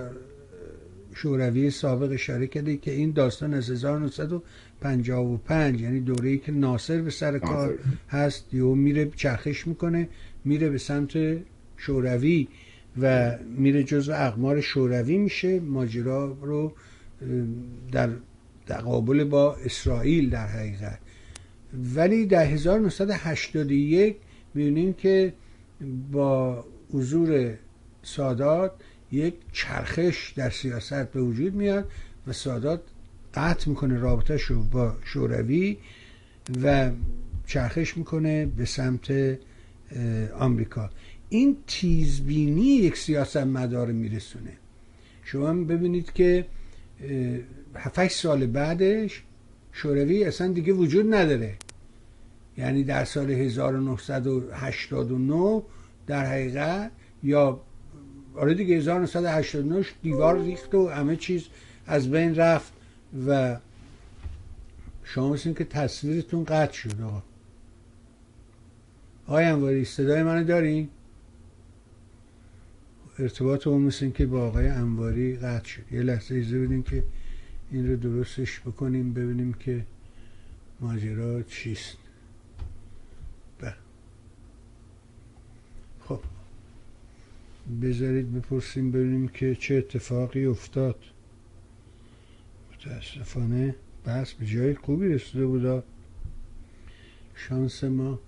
[1.14, 1.70] شوروی.
[1.70, 7.38] سابق اشاره کرده که این داستان از 1955 یعنی دوره ای که ناصر به سر
[7.38, 10.08] کار هست یو میره چرخش می‌کنه
[10.44, 11.38] میره به سمت
[11.76, 12.48] شوروی
[13.00, 15.60] و میره جزو اقمار شوروی میشه.
[15.60, 16.72] ماجرا رو
[17.92, 18.08] در
[18.68, 20.98] تقابل با اسرائیل در حقیقت.
[21.94, 24.16] ولی در 1981
[24.54, 25.32] می‌بینیم که
[26.12, 27.54] با حضور
[28.02, 28.72] سادات
[29.12, 31.90] یک چرخش در سیاست به وجود میاد
[32.26, 32.80] و سادات
[33.34, 35.76] قطع می‌کنه رابطه شو با شوروی
[36.62, 36.90] و
[37.46, 39.38] چرخش می‌کنه به سمت
[40.38, 40.90] آمریکا.
[41.28, 44.52] این تیزبینی یک سیاست مدار میرسونه.
[45.24, 46.46] شما ببینید که
[47.74, 49.22] 7 سال بعدش
[49.72, 51.56] شوروی اصلا دیگه وجود نداره.
[52.56, 55.62] یعنی در سال 1989
[56.06, 56.90] در حقیقت
[57.22, 57.60] یا
[58.34, 61.46] آره دیگه 1989 دیوار ریخت و همه چیز
[61.86, 62.72] از بین رفت
[63.26, 63.56] و
[65.04, 67.22] شما مثل که تصویرتون قطع شد آقا.
[69.26, 70.88] آقای انواری صدای منو دارین؟
[73.18, 75.92] ارتباط اون مثل که با آقای انواری قطع شد.
[75.92, 77.04] یه لحظه ایزه بدیم که
[77.70, 79.84] این رو درستش بکنیم ببینیم که
[80.80, 81.96] ماجرا چیست.
[83.58, 83.74] بله.
[86.00, 86.20] خب.
[87.82, 90.98] بذارید بپرسیم ببینیم که چه اتفاقی افتاد.
[92.72, 93.74] متاسفانه
[94.06, 95.84] بس به جای خوبی رسیده بودا
[97.34, 98.18] شانس ما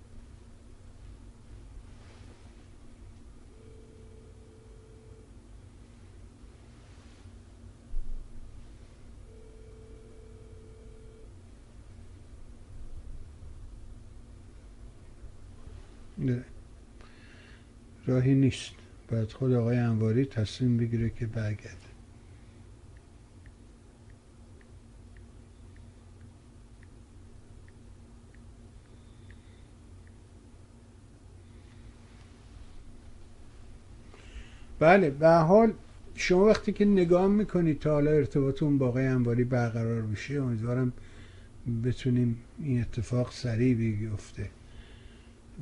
[18.06, 18.72] راهی نیست.
[19.10, 21.90] باید خود آقای انواری تصمیم بگیره که برگرده.
[34.78, 35.72] بله به حال
[36.14, 40.92] شما وقتی که نگاه می‌کنید تا حالا ارتباطون با آقای انواری برقرار بشه امیدوارم
[41.84, 44.50] بتونیم این اتفاق سریع بیفته.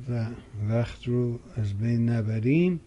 [0.09, 0.25] و
[0.69, 2.81] وقت رو از بین نبریم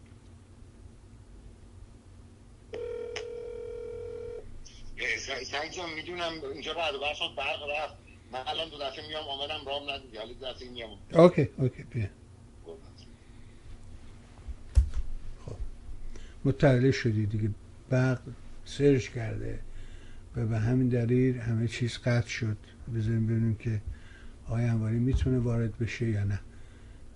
[5.19, 7.95] سعید جان می‌دونم اینجا بعد بر شد برق رفت.
[8.33, 10.17] من الان دو دفعه میام آمدم رام ندیدی.
[10.17, 10.91] حالا دو دفعه میام.
[11.13, 12.07] okay okay بیا.
[15.47, 15.57] خب.
[16.45, 17.51] مطلع شدی دیگه.
[17.91, 18.21] برق
[18.65, 19.59] surge کرده.
[20.37, 22.57] و به همین دلیل همه چیز قطع شد.
[22.95, 23.81] بذاریم ببینیم که
[24.49, 26.41] آیا انواری می‌تونه وارد بشه یا نه.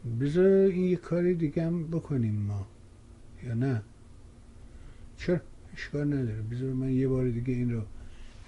[0.06, 2.66] بذار این یه کاری دیگه هم بکنیم ما.
[3.42, 3.82] یا نه؟
[5.16, 5.40] چرا؟
[5.74, 6.42] اشکال نداره.
[6.42, 7.82] بذار من یه بار دیگه این رو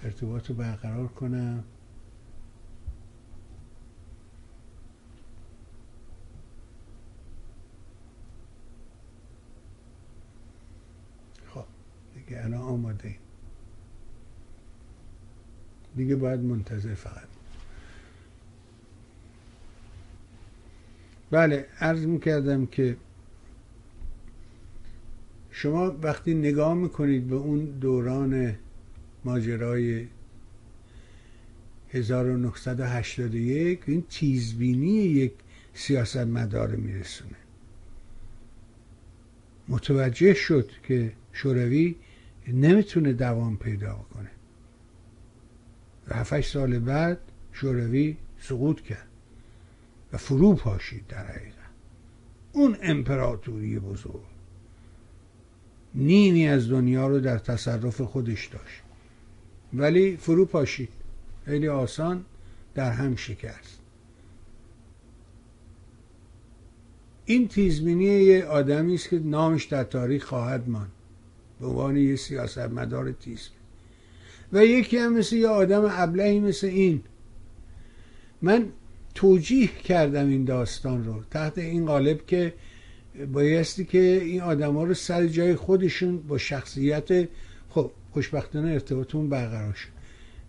[0.03, 1.63] ارتباط رو برقرار کنم.
[11.47, 11.65] خب
[12.15, 13.15] دیگه الان آماده
[15.95, 17.38] دیگه باید منتظر فقط.
[21.31, 22.97] بله عرض می‌کردم که
[25.51, 28.55] شما وقتی نگاه می‌کنید به اون دوران
[29.25, 30.07] ماجرای
[31.89, 35.33] 1981 این تیزبینی یک
[35.73, 37.35] سیاست مدار میرسونه.
[39.67, 41.95] متوجه شد که شوروی
[42.47, 44.29] نمی‌تونه دوام پیدا کنه.
[46.07, 47.19] و 7 سال بعد
[47.53, 49.08] شوروی سقوط کرد.
[50.13, 51.55] و فرو پاشید در حقیقت.
[52.53, 54.23] اون امپراتوری بزرگ
[55.95, 58.81] نیمی از دنیا رو در تصرف خودش داشت.
[59.73, 60.89] ولی فرو پاشید.
[61.45, 62.25] خیلی آسان
[62.75, 63.79] در هم شکست.
[67.25, 70.91] این تیزبینی یه آدمی است که نامش در تاریخ خواهد ماند.
[71.59, 73.59] به عنوان یه سیاستمدار تیزبین.
[74.53, 77.03] و یکی هم مثل یه آدم ابلهی مثل این.
[78.41, 78.65] من
[79.15, 81.23] توجیه کردم این داستان رو.
[81.31, 82.53] تحت این قالب که
[83.33, 87.27] بایستی که این آدما رو سر جای خودشون با شخصیت
[87.69, 89.89] خب خوشبختانه ارتباطمون برقرار شد.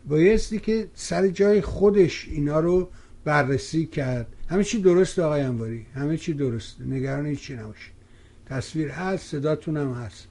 [0.09, 2.89] بایستی که سر جای خودش اینا رو
[3.25, 4.27] بررسی کرد.
[4.49, 6.81] همه چی درست آقای انواری؟ همه چی درست.
[6.81, 7.93] نگران هیچی نباشید.
[8.47, 10.29] تصویر هست صداتون هم هست.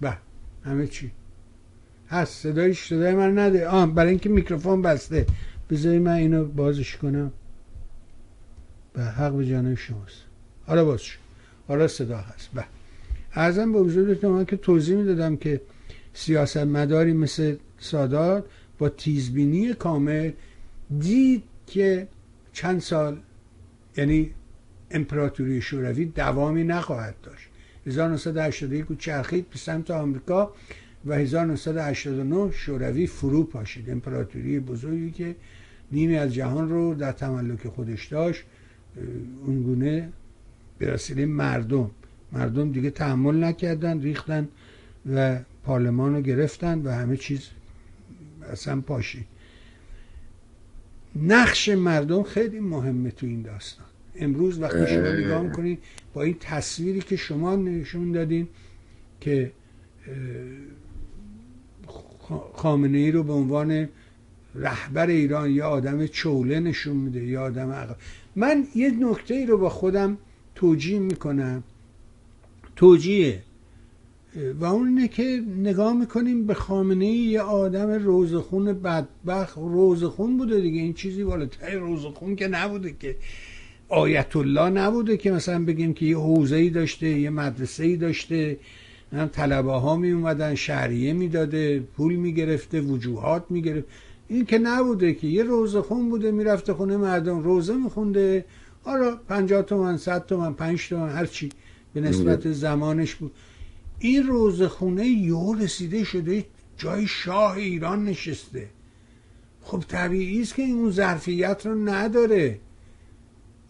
[0.00, 0.16] به
[0.64, 1.10] همه چی.
[2.08, 3.68] هست صدای صدای من نده.
[3.68, 5.26] آه برای اینکه میکروفون بسته.
[5.70, 7.32] بذاری من اینو بازش کنم.
[8.92, 10.24] به حق به جانب شماست.
[10.66, 11.18] حالا باز شد.
[11.68, 12.48] حالا صدا هست.
[12.54, 12.64] به
[13.34, 15.60] ارزم به حضورتون من که توضیح می‌دادم که
[16.14, 18.44] سیاستمداری مثل سادات
[18.78, 20.30] با تیزبینی کامل
[20.98, 22.08] دید که
[22.52, 23.20] چند سال
[23.96, 24.30] یعنی
[24.90, 27.48] امپراتوری شوروی دوامی نخواهد داشت.
[27.86, 30.52] 1981 چرخید به سمت آمریکا
[31.06, 33.90] و 1989 شوروی فرو پاشید.
[33.90, 35.36] امپراتوری بزرگی که
[35.92, 38.42] نیمی از جهان رو در تملک خودش داشت.
[39.46, 40.08] اونگونه
[40.78, 41.90] به وسیله مردم.
[42.32, 44.48] مردم دیگه تحمل نکردن ریختن
[45.12, 47.48] و پارلمان رو گرفتن و همه چیز
[48.52, 49.26] اصلا پاشید
[51.16, 53.86] نقش مردم خیلی مهمه تو این داستان.
[54.16, 55.78] امروز وقتی شما نگاه می‌کنید
[56.14, 58.48] با این تصویری که شما نشون دادین
[59.20, 59.52] که
[62.52, 63.88] خامنه ای رو به عنوان
[64.54, 67.96] رهبر ایران یا آدم چوله نشون میده یا آدم عقب
[68.36, 70.18] من یه نکته ای رو با خودم
[70.54, 71.62] توجیه می‌کنم.
[72.76, 73.42] توجیه.
[74.60, 80.60] و اون اینه که نگاه می‌کنیم به خامنه ای یه آدم روزخون بدبخ روزخون بوده
[80.60, 80.80] دیگه.
[80.80, 83.16] این چیزی بالاتر روزخون که نبوده که.
[83.88, 88.58] آیت الله نبوده که مثلا بگیم که یه حوزه ای داشته یه مدرسه ای داشته.
[89.12, 93.88] هم طلبه ها می اومدن شهریه می‌داده پول می‌گرفته وجوهات می‌گرفت.
[94.30, 98.44] این که نبوده که یه روزه خون بوده می‌رفته خونه مردم روزه میخونده.
[98.84, 101.48] آره پنجاه تومن صد تومن پنج تومن هرچی
[101.94, 103.32] به نسبت زمانش بود.
[103.98, 106.44] این روزه خونه یو رسیده شده
[106.78, 108.66] جای شاه ایران نشسته.
[109.62, 112.58] خب طبیعی است که این اون ظرفیت رو نداره.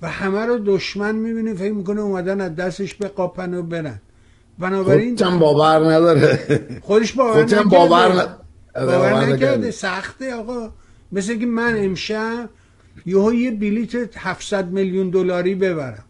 [0.03, 4.01] و همه رو دشمن می‌بینه فکر می‌کنه اومدن از دستش به قاپن و برن.
[4.59, 6.59] بنابراین خودم باور نداره.
[6.83, 7.65] خودش باور نکرده.
[7.65, 8.37] باور,
[8.75, 10.73] باور نکرده سخته آقا.
[11.13, 12.51] مثل که من امشب
[13.07, 16.05] یه یه بلیت 700 میلیون دلاری ببرم.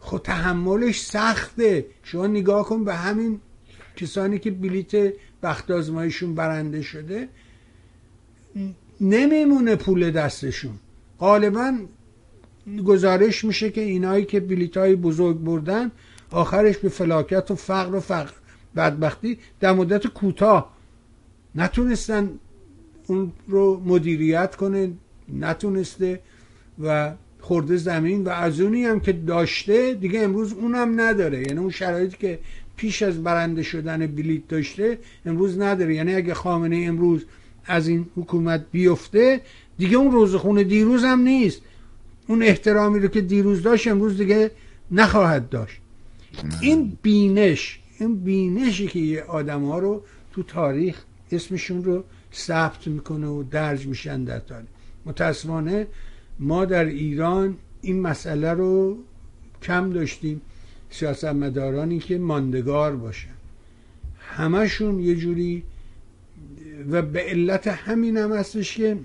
[0.00, 1.86] خب تحملش سخته.
[2.02, 3.40] شما نگاه کن به همین
[3.96, 7.28] کسانی که بلیت بخت آزمایشون برنده شده.
[9.00, 10.72] نمیمونه پول دستشون.
[11.18, 11.78] غالبا
[12.86, 15.90] گزارش میشه که اینایی که بلیت های بزرگ بردن
[16.30, 18.32] آخرش به فلاکت و فقر و فقر
[18.76, 20.72] بدبختی در مدت کوتاه
[21.54, 22.30] نتونستن
[23.06, 24.90] اون رو مدیریت کنه
[25.28, 26.20] نتونسته
[26.82, 31.40] و خورده زمین و از اونی هم که داشته دیگه امروز اونم نداره.
[31.40, 32.38] یعنی اون شرایطی که
[32.76, 35.94] پیش از برنده شدن بلیت داشته امروز نداره.
[35.94, 37.24] یعنی اگه خامنه امروز
[37.66, 39.40] از این حکومت بیفته
[39.78, 41.62] دیگه اون روزخونه دیروز هم نیست.
[42.26, 44.50] اون احترامی رو که دیروز داشت امروز دیگه
[44.90, 45.78] نخواهد داشت.
[46.60, 51.02] این بینش این بینشی که یه آدم ها رو تو تاریخ
[51.34, 54.68] اسمشون رو ثبت می‌کنه و درج میشن در تاریخ.
[55.06, 55.86] متاسفانه
[56.38, 58.98] ما در ایران این مسئله رو
[59.62, 60.40] کم داشتیم.
[60.90, 63.28] سیاستمدارانی که ماندگار باشن.
[64.18, 65.62] همشون یه جوری
[66.90, 68.98] و به علت همین هم هستش که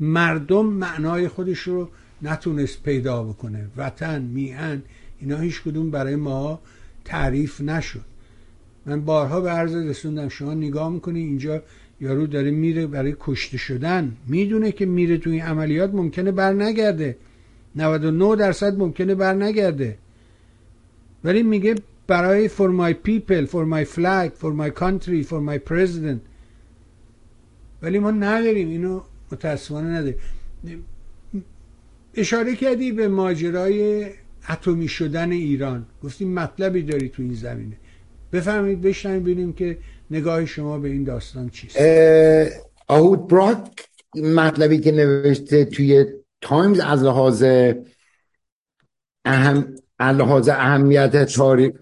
[0.00, 1.88] مردم معنای خودش رو
[2.22, 3.66] نتونست پیدا بکنه.
[3.76, 4.82] وطن میهن
[5.20, 6.60] اینا هیچ کدوم برای ما
[7.04, 8.13] تعریف نشد.
[8.86, 11.62] من بارها به عرض رسوندم شما نگاه می‌کنی اینجا
[12.00, 14.16] یارو داره میره برای کشته شدن.
[14.26, 17.16] می‌دونه که میره تو این عملیات ممکنه بر نگرده
[17.76, 19.98] 99 درصد ممکنه بر نگرده
[21.24, 21.74] ولی میگه
[22.06, 26.20] برای for my people for my flag for my country for my president.
[27.82, 29.00] ولی ما نداریم اینو
[29.32, 30.18] متاسفانه نداریم.
[32.14, 34.06] اشاره کردی به ماجرای
[34.48, 35.86] اتمی شدن ایران.
[36.02, 37.76] گفتیم مطلبی داری تو این زمینه.
[38.34, 39.78] بفهمید بشنیم ببینیم که
[40.10, 41.76] نگاه شما به این داستان چیست.
[42.88, 46.06] آهود براک مطلبی که نوشته توی
[46.40, 47.44] تایمز از لحاظ
[49.24, 51.72] اهم لحاظ اهمیت تاریخ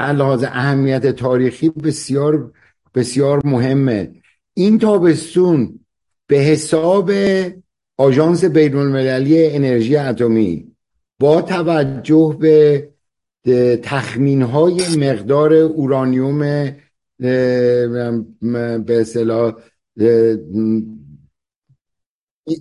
[0.00, 2.52] لحاظ اهمیت تاریخی بسیار
[2.94, 4.12] بسیار مهمه.
[4.54, 5.80] این تابستون
[6.26, 7.12] به حساب
[7.96, 10.76] آژانس بین المللی انرژی اتمی
[11.20, 12.88] با توجه به
[13.82, 16.38] تخمین های مقدار اورانیوم
[17.18, 19.54] به اصطلاح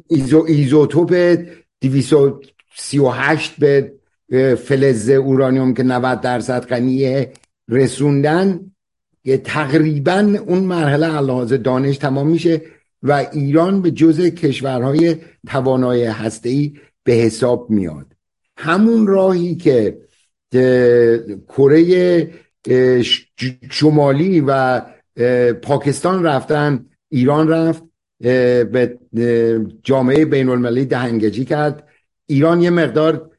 [0.08, 1.38] ایزو ایزوتوپ
[1.82, 3.94] 238 به
[4.56, 7.32] فلز اورانیوم که 90 درصد غنیه
[7.69, 8.71] رسوندن
[9.44, 12.62] تقریبا اون مرحله علاوه دانش تمام میشه
[13.04, 15.15] و ایران به جز کشورهای
[15.48, 16.73] توانای هسته‌ای
[17.04, 18.06] به حساب میاد.
[18.58, 20.07] همون راهی که
[21.48, 22.29] کره
[23.69, 24.81] شمالی و
[25.62, 27.83] پاکستان رفتن ایران رفت
[28.19, 28.98] به
[29.83, 31.87] جامعه بین المللی دهنگجی کرد.
[32.25, 33.31] ایران یه مقدار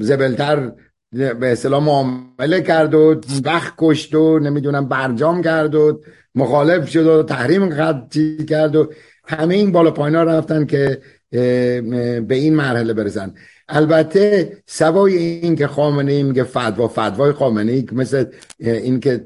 [0.00, 0.72] زبلتر
[1.12, 6.00] به اصطلاح معامله کرد و وقت کشت و نمی‌دونم برجام کرد و
[6.34, 8.92] مخالف شد و تحریم خطی کرد و
[9.28, 10.98] همه این بالا پایینا رفتن که
[11.30, 13.34] به این مرحله برسن.
[13.74, 18.24] البته سوای این که خامنه ای میگه فدوا فدوای خامنه ای مثل
[18.58, 19.24] این که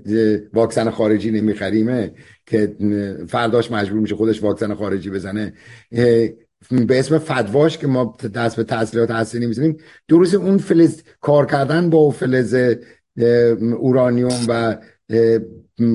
[0.55, 2.13] واکسن خارجی نمیخریمه
[2.47, 2.77] که
[3.29, 5.53] فرداش مجبور میشه خودش واکسن خارجی بزنه.
[6.71, 9.77] به اسم فدواش که ما دست به تحصیلات هستی می‌زنیم
[10.09, 12.75] درست اون فلز کار کردن با فلز
[13.79, 14.77] اورانیوم و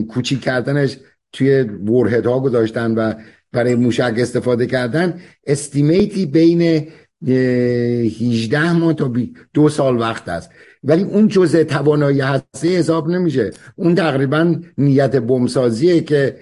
[0.09, 0.97] کوچیک کردنش
[1.33, 3.13] توی ورهد ها گذاشتن و
[3.51, 5.19] برای موشک استفاده کردن.
[5.47, 6.87] استیمیتی بین
[7.27, 9.13] 18 ماه تا
[9.53, 10.51] دو سال وقت است.
[10.83, 13.51] ولی اون جزء توانایی هسته حساب نمیشه.
[13.75, 16.35] اون تقریبا نیت بمسازیه که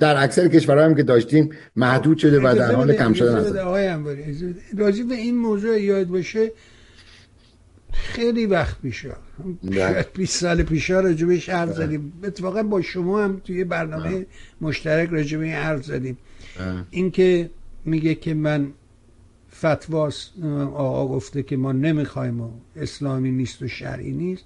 [0.00, 3.54] در اکثر کشورها هم که داشتیم محدود شده و در حال کم شدن هست.
[4.76, 6.52] راجع به این موضوع یاد باشه
[7.92, 9.16] خیلی وقت پیشا
[9.74, 12.12] شاید 20 سال پیشا راجع بهش حرف زدیم.
[12.24, 14.26] اتفاقا با شما هم توی برنامه
[14.60, 16.18] مشترک راجع به این حرف زدیم.
[16.90, 17.50] اینکه
[17.84, 18.72] میگه که من
[19.58, 20.30] فتواس
[20.74, 24.44] آقا گفته که ما نمی‌خوایم و اسلامی نیست و شرعی نیست.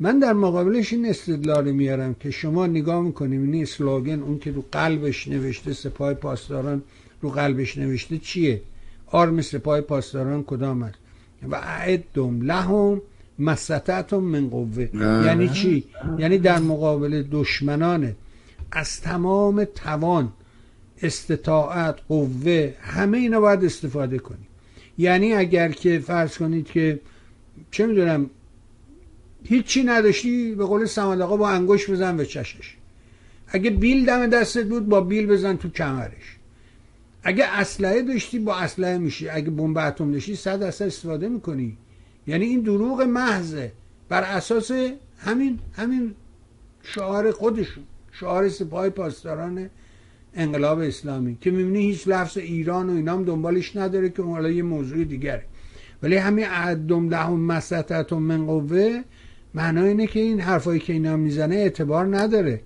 [0.00, 4.64] من در مقابلش این استدلال میارم که شما نگاه می‌کنیم این اسلوگن اون که رو
[4.72, 6.82] قلبش نوشته سپاه پاسداران
[7.20, 8.62] رو قلبش نوشته چیه؟
[9.06, 10.98] آرم سپاه پاسداران کدام است؟
[11.50, 13.00] و اعدم لهم
[13.38, 14.88] مستطعتم من قوه.
[15.24, 15.84] یعنی چی؟
[16.18, 18.12] یعنی در مقابل دشمنان
[18.72, 20.32] از تمام توان
[21.04, 24.46] استطاعت قوه همه اینا باید استفاده کنیم.
[24.98, 27.00] یعنی اگر که فرض کنید که
[27.70, 28.30] چه می‌دونم
[29.44, 32.76] هیچی نداشتی به قول سمد آقا با انگوش بزن به چشش.
[33.48, 36.36] اگه بیل دم دستت بود با بیل بزن تو کمرش.
[37.22, 39.28] اگه اسلحه داشتی با اسلحه میشی.
[39.28, 41.76] اگه بمب اتم داشتی صد درصد استفاده می‌کنی.
[42.26, 43.72] یعنی این دروغ محضه.
[44.08, 44.70] بر اساس
[45.18, 46.14] همین همین
[46.82, 47.84] شعار خودشون.
[48.12, 49.70] شعار سپاه پاسداران
[50.36, 55.04] انقلاب اسلامی که می‌بینی هیچ لفظ ایران و اینام دنبالش نداره که حالا یه موضوع
[55.04, 55.42] دیگره.
[56.02, 59.02] ولی همین عدم لهم مسطتون من قوه
[59.54, 62.60] معنای اینه که این حرفایی که اینا می‌زنه اعتبار نداره.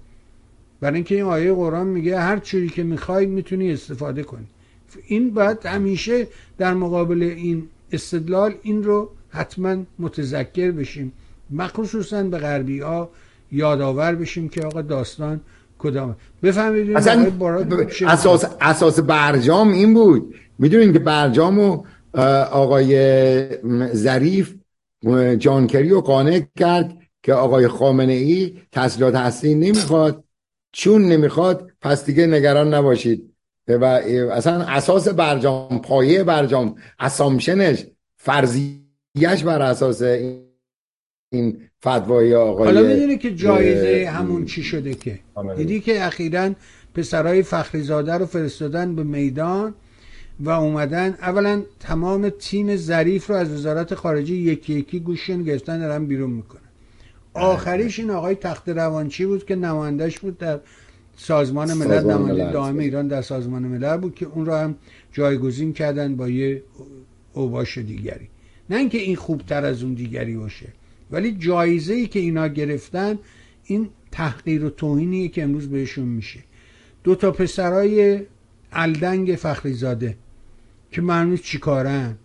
[0.81, 4.47] برای اینکه این آیه قرآن میگه هر چیزی که می‌خوای می‌تونی استفاده کنی.
[5.07, 6.27] این باید همیشه
[6.59, 11.13] در مقابل این استدلال این رو حتما متذکر بشیم.
[11.51, 13.11] مخصوصا به غربی ها
[13.53, 15.41] یادآور بشیم که آقا داستان
[15.79, 17.33] کدامه بفهمید اصلا
[18.07, 20.35] اساس اساس برجام این بود.
[20.59, 21.85] می‌دونین که برجام و
[22.53, 22.95] آقای
[23.95, 24.55] ظریف
[25.39, 30.25] جانکری رو قانع کرد که آقای خامنه ای تحصیلات هستی نمی‌خواد.
[30.73, 33.35] چون نمی‌خواد پس دیگه نگران نباشید.
[33.69, 40.48] و اصلا اساس برجام پایه برجام اسامشنش فرضیش بر اساس این
[41.81, 45.19] فتوای آقای حالا می‌دونی که جایزه همون چی شده که.
[45.57, 46.51] دیدی که اخیرا
[46.95, 49.75] پسرای فخریزاده رو فرستادن به میدان
[50.41, 51.09] و اومدن.
[51.23, 56.61] اولا تمام تیم ظریف رو از وزارت خارجه یکی یکی گوششون گرفتن دارن بیرون می‌کنن.
[57.35, 60.61] آخریش این آقای تخت روانچی بود که نمایندش بود در
[61.17, 64.75] سازمان ملل نماینده دائم ایران در سازمان ملل بود که اون رو هم
[65.13, 66.63] جایگزین کردن با یه
[67.33, 68.29] اوباش دیگری.
[68.71, 70.67] نه اینکه این خوبتر از اون دیگری باشه.
[71.11, 73.19] ولی جایزه ای که اینا گرفتن
[73.65, 76.41] این تحقیر و توهینیه که امروز بهشون میشه.
[77.05, 78.23] دو تا پسرای
[78.73, 80.17] الدنگ فخریزاده
[80.91, 82.17] که معلوم چی کارن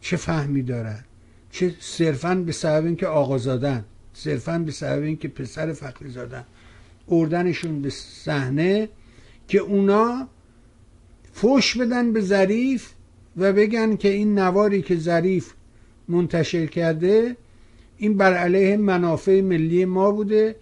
[0.00, 1.04] چه فهمی دارن
[1.50, 6.44] چه صرفا به سبب اینکه آقا زادن صرفا به سبب اینکه پسر فخری زادن
[7.08, 8.88] اردنشون به صحنه
[9.48, 10.28] که اونا
[11.32, 12.90] فوش بدن به ظریف
[13.36, 15.52] و بگن که این نواری که ظریف
[16.08, 17.36] منتشر کرده
[17.96, 20.56] این بر علیه منافع ملی ما بوده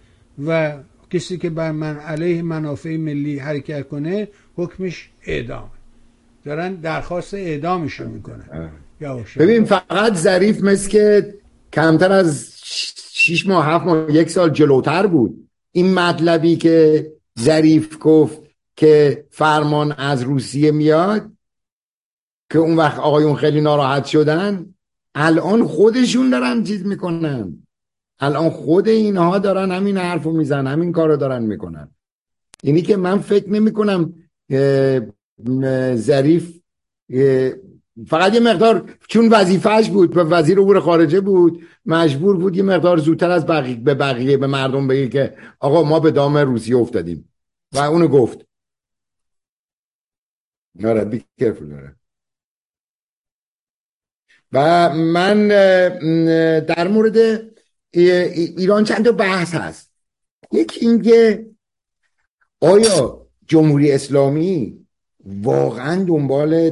[0.47, 0.77] و
[1.09, 5.69] کسی که بر من علیه منافع ملی حرکت کنه حکمش اعدامه
[6.45, 8.71] دارن درخواست اعدامشون می‌کنن.
[9.37, 11.33] ببین فقط ظریف مثل که
[11.73, 12.53] کمتر از
[13.11, 15.49] شیش ماه هفت ماه یک سال جلوتر بود.
[15.71, 17.07] این مطلبی که
[17.39, 18.41] ظریف گفت
[18.75, 21.31] که فرمان از روسیه میاد
[22.51, 24.72] که اون وقت آقایون خیلی ناراحت شدن
[25.15, 27.67] الان خودشون دارن چیز می‌کنن.
[28.19, 31.91] الان خود اینها دارن همین حرفو میزن همین کارو دارن می‌کنن.
[32.63, 34.13] اینی که من فکر نمی کنم
[35.95, 36.59] ظریف
[38.07, 42.97] فقط یه مقدار چون وظیفهش بود و وزیر امور خارجه بود مجبور بود یه مقدار
[42.97, 47.29] زودتر از بقیه به بقیه به مردم بگه که آقا ما به دام روسیه افتادیم.
[47.73, 48.45] و اونو گفت.
[50.85, 51.25] آره بی
[54.53, 55.47] و من
[56.59, 57.43] در مورد
[57.91, 59.93] ایران چند تا بحث هست.
[60.51, 61.45] یکی اینکه
[62.61, 64.85] آیا جمهوری اسلامی
[65.25, 66.71] واقعا دنبال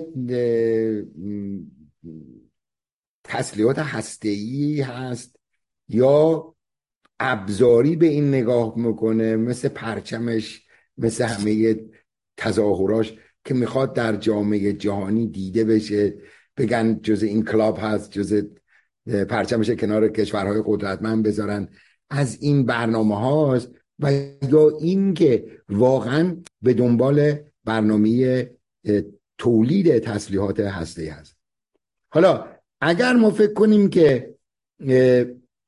[3.23, 5.35] تسلیحات هسته‌ای هست
[5.89, 6.55] یا
[7.19, 10.65] ابزاری به این نگاه می‌کنه مثل پرچمش
[10.97, 11.75] مثل همه
[12.37, 13.13] تظاهراش
[13.45, 16.13] که می‌خواد در جامعه جهانی دیده بشه؟
[16.57, 18.43] بگن جز این کلاب هست جز
[19.29, 21.67] پرچمش کنار کشورهای قدرتمند بذارن.
[22.09, 24.11] از این برنامه هاست و
[24.51, 28.49] یا اینکه واقعا به دنبال برنامه
[29.37, 31.37] تولید تسلیحات هسته هست.
[32.09, 32.47] حالا
[32.81, 34.35] اگر ما فکر کنیم که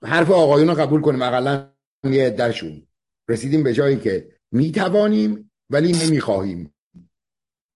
[0.03, 1.69] حرف آقایون رو قبول کنیم اقلا
[2.03, 2.87] یه درشون
[3.29, 6.73] رسیدیم به جایی که می‌توانیم ولی نمی‌خواهیم.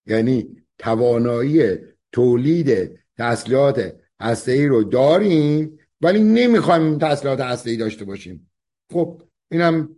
[0.06, 1.78] یعنی توانایی
[2.18, 8.50] تولید تسلیحات هسته ای رو داریم ولی نمی‌خوایم تسلیحات هسته ای داشته باشیم.
[8.92, 9.90] خب اینم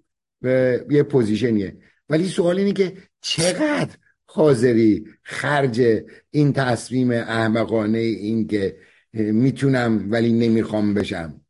[0.92, 1.78] یه پوزیشنیه.
[2.10, 3.96] ولی سوال اینه که چقدر
[4.26, 8.78] حاضری خرج این تصمیم احمقانه این که
[9.14, 11.42] می‌تونم ولی نمی‌خوام بشم؟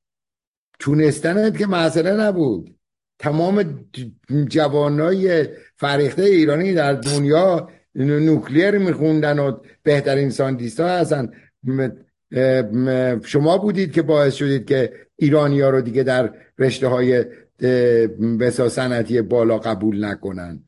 [0.80, 2.76] تونستنت که مسئله نبود.
[3.20, 3.86] تمام
[4.48, 11.32] جوانای فریخته ایرانی در دنیا نوکلیر میخوندن و بهترین ساندیست ها هستن
[13.26, 17.26] شما بودید که باعث شدید که ایرانی ها رو دیگه در رشته های
[18.40, 18.70] بسا
[19.22, 20.64] بالا قبول نکنن.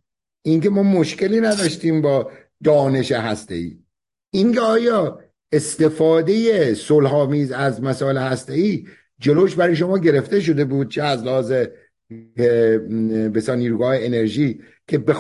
[0.46, 2.32] اینکه ما مشکلی نداشتیم با
[2.64, 3.78] دانش هسته ای
[4.34, 5.20] اینکه آیا
[5.52, 8.88] استفاده صلحآمیز از مسائل هسته ای
[9.20, 11.54] جلوش برای شما گرفته شده بود؟ چه از لحاظ
[13.34, 15.14] بسا نیروگاه انرژی که به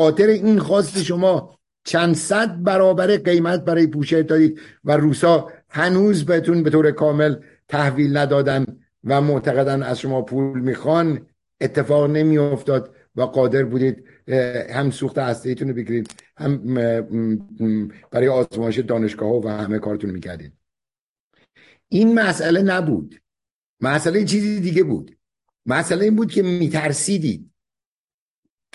[0.00, 6.62] خاطر این خواست شما چند صد برابر قیمت برای پوشه دادید و روسا هنوز بهتون
[6.62, 7.36] به طور کامل
[7.68, 8.66] تحویل ندادن
[9.04, 11.26] و معتقدن از شما پول می‌خوان.
[11.60, 14.04] اتفاق نمیافتاد و قادر بودید
[14.70, 16.74] هم سوخت هسته ایتون رو بگیرید هم
[18.10, 20.52] برای آزمایش دانشگاه و همه کارتون می‌کردید.
[21.88, 23.20] این مسئله نبود.
[23.80, 25.16] مسئله چیزی دیگه بود.
[25.66, 27.49] مسئله این بود که میترسیدید.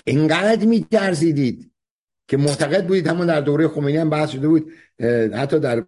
[0.08, 1.72] انقدر میترسیدید
[2.28, 4.72] که معتقد بودید همون در دوره خمینی هم بحث شده بود
[5.34, 5.86] حتی در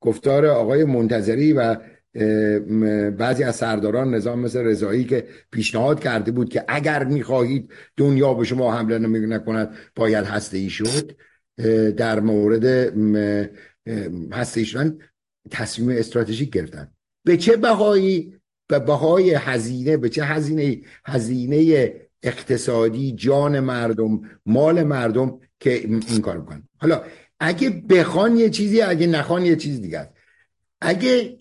[0.00, 1.76] گفتار آقای منتظری و
[3.10, 8.44] بعضی از سرداران نظام مثل رضایی که پیشنهاد کرده بود که اگر می‌خواهید دنیا به
[8.44, 11.16] شما حمله نکند باید هسته ای شد
[11.96, 12.92] در مورد
[14.32, 14.98] هسته شدن
[15.50, 16.90] تصمیم استراتژیک گرفتن.
[17.24, 18.36] به چه بهایی
[18.68, 21.92] به بهای هزینه به چه هزینه هزینه
[22.26, 27.02] اقتصادی جان مردم مال مردم که این کار بکنن حالا
[27.40, 30.10] اگه بخوان یه چیزی اگه نخوان یه چیز دیگه
[30.80, 31.38] اگه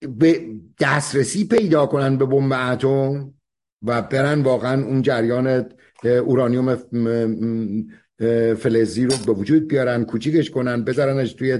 [0.00, 0.46] به
[0.80, 3.34] دسترسی پیدا کنن به بمب اتم
[3.82, 5.68] و برن واقعا اون جریان
[6.04, 6.76] اورانیوم
[8.54, 11.58] فلزی رو به وجود بیارن کوچیکش کنن بذارنش توی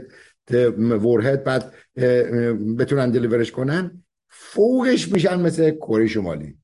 [0.81, 1.75] ورهد بعد
[2.79, 6.59] بتونن دلیورش کنن فوقش میشن مثل کره شمالی.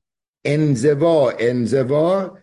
[0.45, 2.39] انزوا انزوا.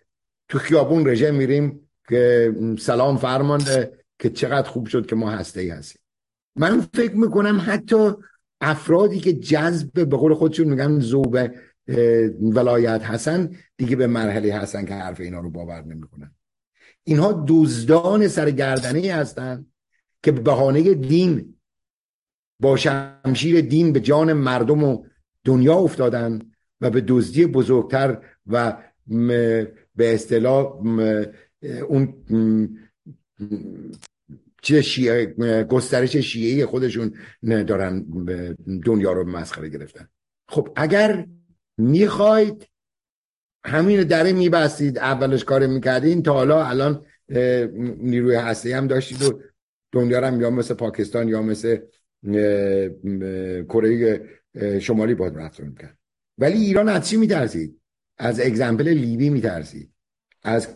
[0.48, 5.70] تو خیابون رژه میریم که سلام فرمانده که چقدر خوب شد که ما هسته ای
[5.70, 6.02] هستیم.
[6.56, 8.12] من فکر می‌کنم حتی
[8.62, 11.38] افرادی که جذب به قول خودشون میگن زوب
[12.42, 16.36] ولایت هستن دیگه به مرحله هستن که حرف اینا رو باور نمی‌کنن.
[17.04, 19.66] اینها دزدان سرگردنه هستن
[20.24, 21.58] که به بهانه دین
[22.60, 25.06] با شمشیر دین به جان مردم و
[25.44, 26.40] دنیا افتادن.
[26.82, 28.78] و به دزدی بزرگتر و
[29.96, 30.82] به اصطلاح
[31.88, 32.14] اون
[34.62, 35.26] چه شیعه
[35.64, 37.14] گسترش شیعه خودشون
[37.44, 38.06] دارن
[38.86, 40.08] دنیا رو مسخره گرفتن.
[40.48, 41.28] خب اگر
[41.78, 42.68] می‌خواید
[43.66, 47.06] همین دره میبستید اولش کار می‌کردین تا حالا الان
[47.98, 49.42] نیروی هسته هم داشتید و
[49.92, 51.78] دنیا رو یا مثل پاکستان یا مثل
[53.70, 54.22] کره
[54.80, 55.98] شمالی باید رفتار می‌کرد
[56.38, 57.82] ولی ایران از چی میترسید؟
[58.18, 59.92] از اگزمپل لیبی میترسید.
[60.44, 60.68] از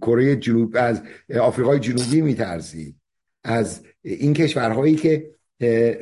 [0.00, 1.02] کره جنوب از
[1.40, 2.96] آفریقای جنوبی میترسید.
[3.44, 5.30] از این کشورهایی که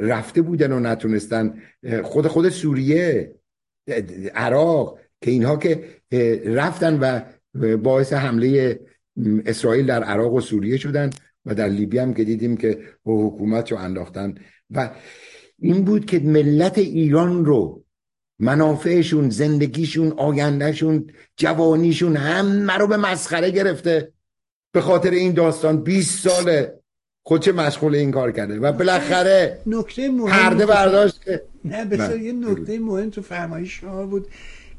[0.00, 1.62] رفته بودن و نتونستن
[2.02, 3.34] خود خود سوریه
[4.34, 5.84] عراق که اینها که
[6.44, 7.20] رفتن و
[7.76, 8.80] باعث حمله
[9.46, 11.10] اسرائیل در عراق و سوریه شدن
[11.44, 14.34] و در لیبی هم که دیدیم که حکومت رو انداختن.
[14.70, 14.90] و
[15.58, 17.84] این بود که ملت ایران رو
[18.38, 24.12] منافعشون زندگیشون آیندهشون جوانیشون همه رو به مسخره گرفته.
[24.72, 26.78] به خاطر این داستان 20 ساله
[27.26, 32.18] خودش مشغول این کار کرده و بالاخره نکته مهم پرده برداشت که نه بسیار.
[32.18, 34.26] یه نکته مهم تو فرمایش شما بود.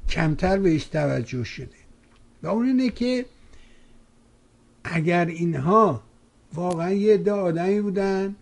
[0.10, 1.80] کمتر بهش توجه شده.
[2.44, 3.26] و اون اینه که
[4.84, 6.04] اگر اینها
[6.54, 8.36] واقعا یه عده آدمی بودن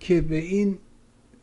[0.00, 0.78] که به این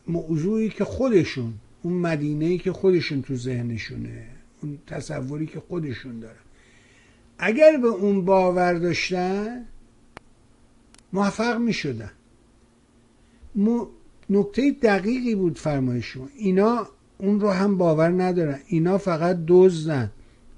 [0.07, 4.28] موضوعی که خودشون اون مدینه ای که خودشون تو ذهنشونه
[4.62, 6.36] اون تصوری که خودشون دارن.
[7.38, 9.66] اگر به اون باور داشتن
[11.14, 12.12] موفق می شدن
[14.30, 18.60] نکته دقیقی بود فرمایش شما اینا اون رو هم باور ندارن.
[18.68, 20.12] اینا فقط دزدن.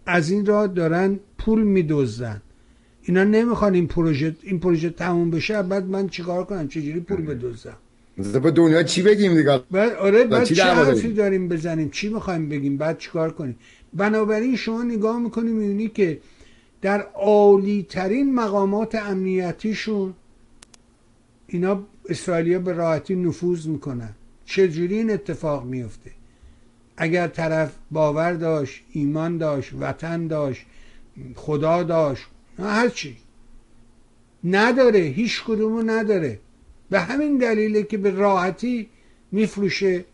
[0.06, 2.42] از این راه دارن پول میدزدن.
[3.02, 7.78] اینا نمی‌خوان این پروژه این پروژه تموم بشه بعد من چیکار کنم؟ چجوری پول بدزدم؟
[8.18, 12.10] به دنیا چی بگیم دیگه؟ بعد آره بعد چی چه حرفی داریم؟ داریم بزنیم؟ چی
[12.10, 13.58] می‌خوایم بگیم؟ بعد چیکار کنیم؟
[13.94, 16.20] بنابراین شما نگاه می‌کنی می‌بینی که
[16.82, 20.14] در عالی ترین مقامات امنیتیشون
[21.48, 24.10] اینا اسرائیلیا به راحتی نفوذ می‌کنن.
[24.46, 26.12] چجوری این اتفاق میفته
[26.98, 30.66] اگر طرف باور داشت ایمان داشت وطن داشت
[31.36, 32.24] خدا داشت
[32.60, 33.18] هرچی.
[34.44, 36.40] نداره هیچ کدومو نداره.
[36.94, 38.90] به همین دلیله که به راحتی
[39.32, 40.06] میفروشه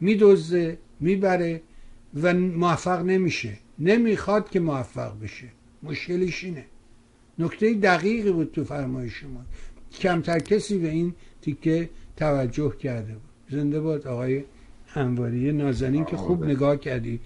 [0.00, 1.60] میدزده می‌بره
[2.22, 3.52] و موفق نمیشه.
[3.78, 5.48] نمی‌خواد که موفق بشه.
[5.82, 6.64] مشکلش اینه.
[7.38, 9.44] نکته دقیقی بود تو فرمایش شما.
[10.00, 13.58] کمتر کسی به این تیکه توجه کرده بود.
[13.58, 14.44] زنده باد آقای
[14.94, 17.20] انواری نازنین که خوب نگاه کردی.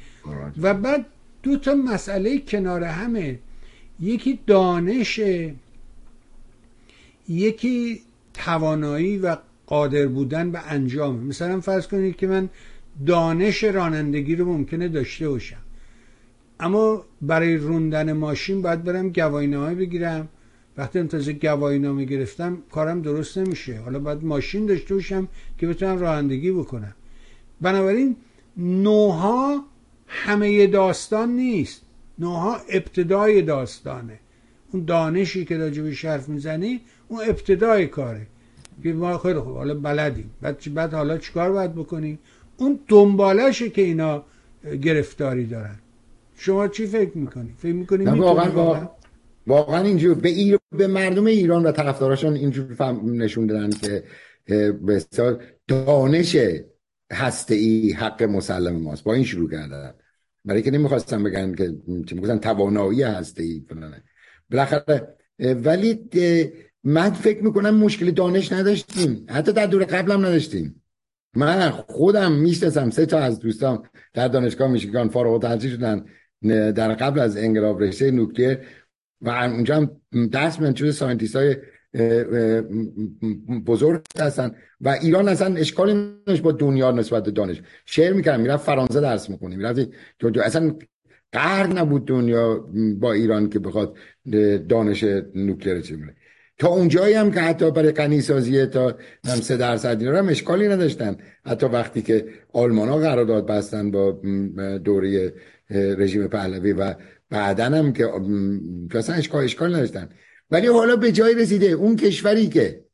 [0.62, 1.06] و بعد
[1.42, 3.38] دو تا مسئله کنار همه.
[4.00, 5.20] یکی دانش
[7.28, 8.00] یکی
[8.34, 11.16] توانایی و قادر بودن به انجام.
[11.16, 12.48] مثلا فرض کنید که من
[13.06, 15.62] دانش رانندگی رو ممکنه داشته باشم.
[16.60, 20.28] اما برای روندن ماشین باید برم گواهینامه بگیرم.
[20.76, 23.80] وقتی انتظار گواهینامه گرفتم کارم درست نمیشه.
[23.80, 25.28] حالا باید ماشین داشته باشم
[25.58, 26.94] که بتونم رانندگی بکنم.
[27.60, 28.16] بنابراین
[28.56, 29.64] نوها
[30.06, 31.82] همه داستان نیست.
[32.18, 34.18] نوها ابتدای داستانه.
[34.72, 36.80] اون دانشی که راجبش حرف می‌زنی
[37.12, 38.26] اون ابتدای کاره
[38.82, 40.30] که ما خیلی خوب حالا بلدیم.
[40.40, 42.18] بعد, بعد حالا چیکار باید بکنیم؟
[42.56, 44.24] اون دنبالشه که اینا
[44.82, 45.78] گرفتاری دارن.
[46.36, 48.88] شما چی فکر می‌کنی؟ فکر می‌کنی واقعا واقعا؟
[49.46, 50.58] واقعا اینجور به, ایر...
[50.78, 54.04] به مردم ایران و طرفداراشون اینجور فهم نشون دادن که
[54.82, 55.04] به
[55.68, 56.36] دانش
[57.12, 59.04] هسته ای حق مسلم ماست.
[59.04, 59.94] با این شروع کردن.
[60.44, 64.02] برای که نمی‌خواستم بگن که می‌گفتن؟ توانایی هسته ای فلانه.
[64.50, 65.94] بالاخره ولی
[66.84, 69.26] من فکر می‌کنم مشکل دانش نداشتیم.
[69.28, 70.82] حتی در دور قبلم نداشتیم.
[71.36, 73.82] من خودم می‌شناسم سه تا از دوستان
[74.14, 76.04] در دانشگاه میشیگان فارغ التحصیل شدن
[76.72, 78.58] در قبل از انقلاب رشته nuclear
[79.20, 79.90] و اونجا هم
[80.32, 81.56] دست من شده scientist های
[83.66, 87.62] بزرگ هستن و ایران اصلا اشکالی با دنیا نسبت دانش.
[87.86, 89.88] شعر می‌کردم می‌رفت فرانسه درس می‌کنیم می‌رفت
[90.44, 90.76] اصلا
[91.32, 92.66] قرد نبود دنیا
[93.00, 93.96] با ایران که بخواد
[94.68, 95.04] دانش
[95.34, 96.16] نوکلیر چه میره
[96.58, 98.88] تا اونجایی هم که حتی برای غنی سازی تا
[99.24, 101.16] هم سه درصد اینا هم اشکالی نداشتن.
[101.46, 104.20] حتی وقتی که آلمان ها قرارداد بستن با
[104.84, 105.32] دوره
[105.70, 106.94] رژیم پهلوی و
[107.30, 108.08] بعدا هم که
[108.94, 110.08] اصلا اشکال اشکال نداشتن.
[110.50, 112.84] ولی حالا به جای رسیده اون کشوری که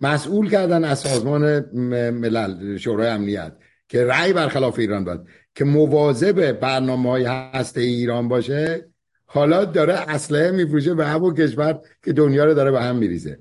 [0.00, 1.60] مسئول کردن از سازمان
[2.10, 3.52] ملل شورای امنیت
[3.88, 8.88] که رأی برخلاف ایران داد که مواظب برنامه های هسته ایران باشه
[9.34, 13.38] حالا داره اسلحه میفروشه به همون کشور که دنیا رو داره به هم میریزه.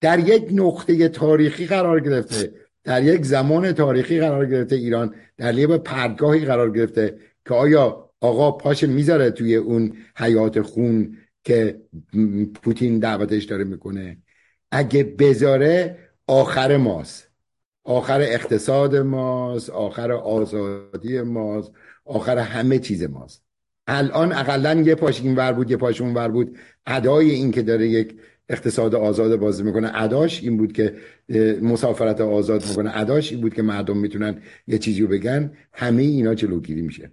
[0.00, 2.52] در یک نقطه تاریخی قرار گرفته
[2.84, 7.18] در یک زمان تاریخی قرار گرفته ایران در یه پرگاهی قرار گرفته
[7.48, 11.80] که آیا آقا پاش می‌ذاره توی اون حیات خون که
[12.62, 14.18] پوتین دعوتش داره می‌کنه؟
[14.70, 17.28] اگه بذاره آخر ماست.
[17.84, 21.72] آخر اقتصاد ماست آخر آزادی ماست
[22.04, 23.41] آخر همه چیز ماست.
[23.86, 26.58] الان اقلا یه پاش این ور بود یه پاش اون ور بود.
[26.86, 28.16] ادای این که داره یک
[28.48, 30.96] اقتصاد آزاد بازی می‌کنه اداش این بود که
[31.62, 32.98] مسافرت آزاد می‌کنه.
[32.98, 35.52] اداش این بود که مردم می‌تونن یه چیزی رو بگن.
[35.72, 37.12] همه اینا جلوگیری میشه.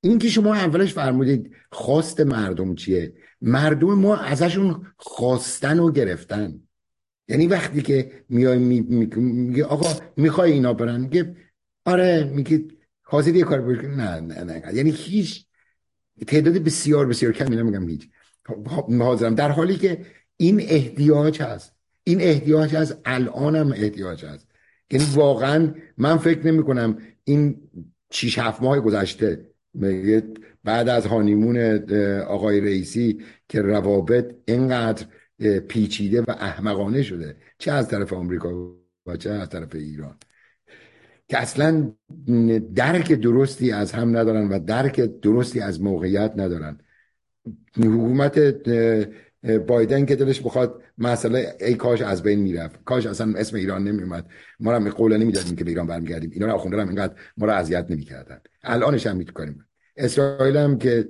[0.00, 3.12] این که شما اولش فرمودید خواست مردم چیه؟
[3.42, 6.60] مردم ما ازشون خواستن و گرفتن.
[7.28, 11.36] یعنی وقتی که میای میگه می، آقا می‌خوای اینا برن؟ میگه
[11.84, 12.64] آره میگه
[13.02, 14.74] حاضر یه کار بکنی نه نه نه.
[14.74, 15.47] یعنی هیچ
[16.26, 18.08] تعداد بسیار بسیار کمی نمیگم هیچ.
[18.98, 19.34] حاضرم.
[19.34, 20.06] در حالی که
[20.36, 21.72] این احتیاج هست.
[22.04, 22.98] این احتیاج هست.
[23.04, 24.48] الانم احتیاج هست.
[24.90, 27.56] یعنی واقعا من فکر نمی کنم این
[28.10, 29.48] شیش هفت ماه گذشته
[30.64, 31.58] بعد از هانیمون
[32.22, 35.06] آقای رئیسی که روابط اینقدر
[35.68, 40.16] پیچیده و احمقانه شده چه از طرف آمریکا و چه از طرف ایران.
[41.28, 41.92] که اصلا
[42.74, 46.78] درک درستی از هم ندارن و درک درستی از موقعیت ندارن.
[47.76, 48.38] حکومت
[49.66, 52.84] بایدن که دلش بخواد مسئله ای کاش از بین می‌رفت.
[52.84, 54.26] کاش اصلا اسم ایران نمیومد
[54.60, 56.30] ما رو قول نمی‌دادیم که به ایران برمیگردیم.
[56.32, 58.40] اینا رو هم اینقدر ما رو اذیت نمی‌کردن.
[58.62, 59.64] الانش هم می‌تونیم
[59.96, 61.08] اسرائیل هم که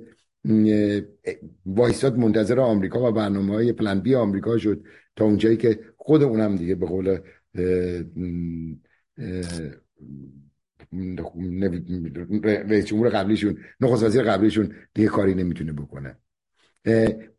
[1.65, 4.83] وایستاد منتظر آمریکا و برنامه های پلن بی آمریکا شد
[5.15, 7.19] تا اونجایی که خود اونم دیگه به قول
[12.43, 16.17] رئیس جمهور قبلیشون نخست وزیر قبلیشون دیگه کاری نمی‌تونه بکنه.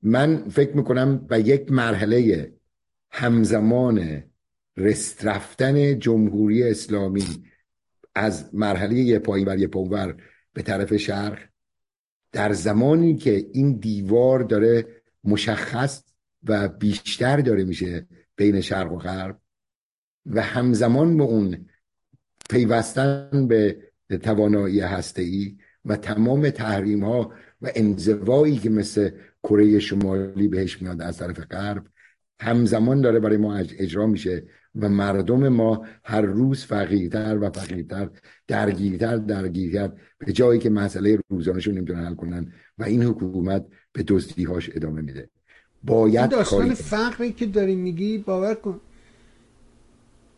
[0.02, 2.52] من فکر می‌کنم به یک مرحله
[3.10, 4.22] همزمان
[4.76, 7.24] رسترفتن جمهوری اسلامی
[8.14, 10.16] از مرحله یه پایین بر یه پاور
[10.52, 11.38] به طرف شرق
[12.32, 14.86] در زمانی که این دیوار داره
[15.24, 16.02] مشخص
[16.44, 18.06] و بیشتر داره میشه
[18.36, 19.40] بین شرق و غرب
[20.26, 21.66] و همزمان به اون
[22.50, 23.76] پیوستن به
[24.22, 25.24] توانایی هسته
[25.84, 27.32] و تمام تحریم ها
[27.62, 29.10] و انزوایی که مثل
[29.42, 31.86] کره شمالی بهش میاد از طرف غرب
[32.40, 38.10] همزمان داره برای ما اجرا میشه و مردم ما هر روز فقیرتر و فقیرتر
[38.46, 44.70] درگیرتر درگیرتر به جایی که مسئله روزانشون نمی‌تونن حل کنن و این حکومت به دزدیهاش
[44.74, 45.28] ادامه میده.
[45.84, 48.80] باید داستان فقری که داری میگی باور کن.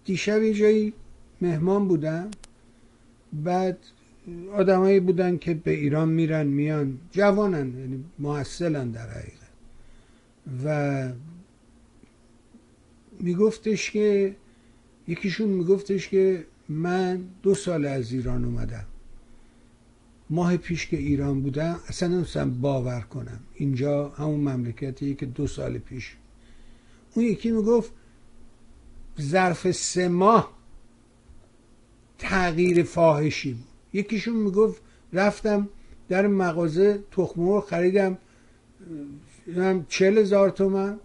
[0.04, 0.92] دیشب یه جایی
[1.43, 2.30] مهمان بودم
[3.32, 3.78] بعد
[4.53, 6.99] آدمایی بودن که به ایران میرن میان.
[7.11, 9.53] جوانن یعنی محصلن در حقیقت.
[10.64, 11.09] و
[13.20, 14.36] میگفتش که
[15.09, 18.84] یکیشون میگفتش که من دو سال از ایران اومدم.
[20.30, 23.40] ماه پیش که ایران بودم اصلا نمیستم باور کنم.
[23.55, 26.16] اینجا همون مملکتیه که دو سال پیش.
[27.14, 27.93] اون یکی می‌گفت
[29.20, 30.61] ظرف سه ماه
[32.23, 33.64] تغییر فاحشی بود.
[33.93, 35.68] یکیشون می‌گفت رفتم
[36.09, 38.18] در مغازه تخمور خریدم
[39.89, 41.01] چل هزار تومن.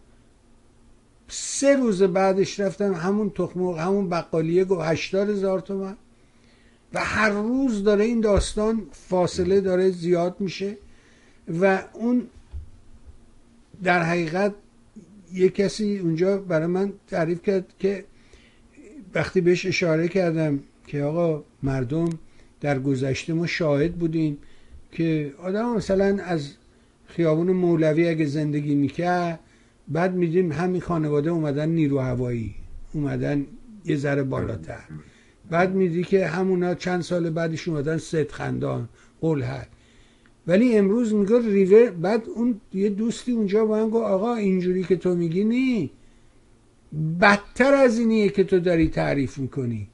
[1.28, 5.98] سه روز بعدش رفتم همون تخمور همون بقالیه گفت هشتاد هزار تومن.
[6.94, 10.78] و هر روز داره این داستان فاصله داره زیاد میشه
[11.62, 12.28] و اون
[13.84, 14.54] در حقیقت
[15.34, 18.06] یه کسی اونجا برای من تعریف کرد که
[19.14, 22.10] وقتی بهش اشاره کردم که آقا مردم
[22.62, 24.38] در گذشته ما شاهد بودیم
[24.92, 26.54] که آدم مثلا از
[27.06, 29.40] خیابون مولوی اگه زندگی می‌کرد
[29.88, 32.56] بعد میدیم همین خانواده اومدن نیرو هوایی
[32.94, 33.46] اومدن
[33.86, 34.84] یه ذره بالاتر.
[35.50, 38.90] بعد میدی که همونا چند سال بعدش اومدن ست خندان
[39.22, 39.68] قلحت.
[40.48, 44.96] ولی امروز میگه ریور بعد اون یه دوستی اونجا با هم گفت آقا اینجوری که
[44.96, 45.92] تو میگی نی
[47.22, 49.88] بدتر از اینیه که تو داری تعریف می‌کنی.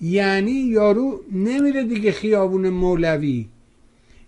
[0.00, 3.46] یعنی یارو نمیره دیگه خیابون مولوی.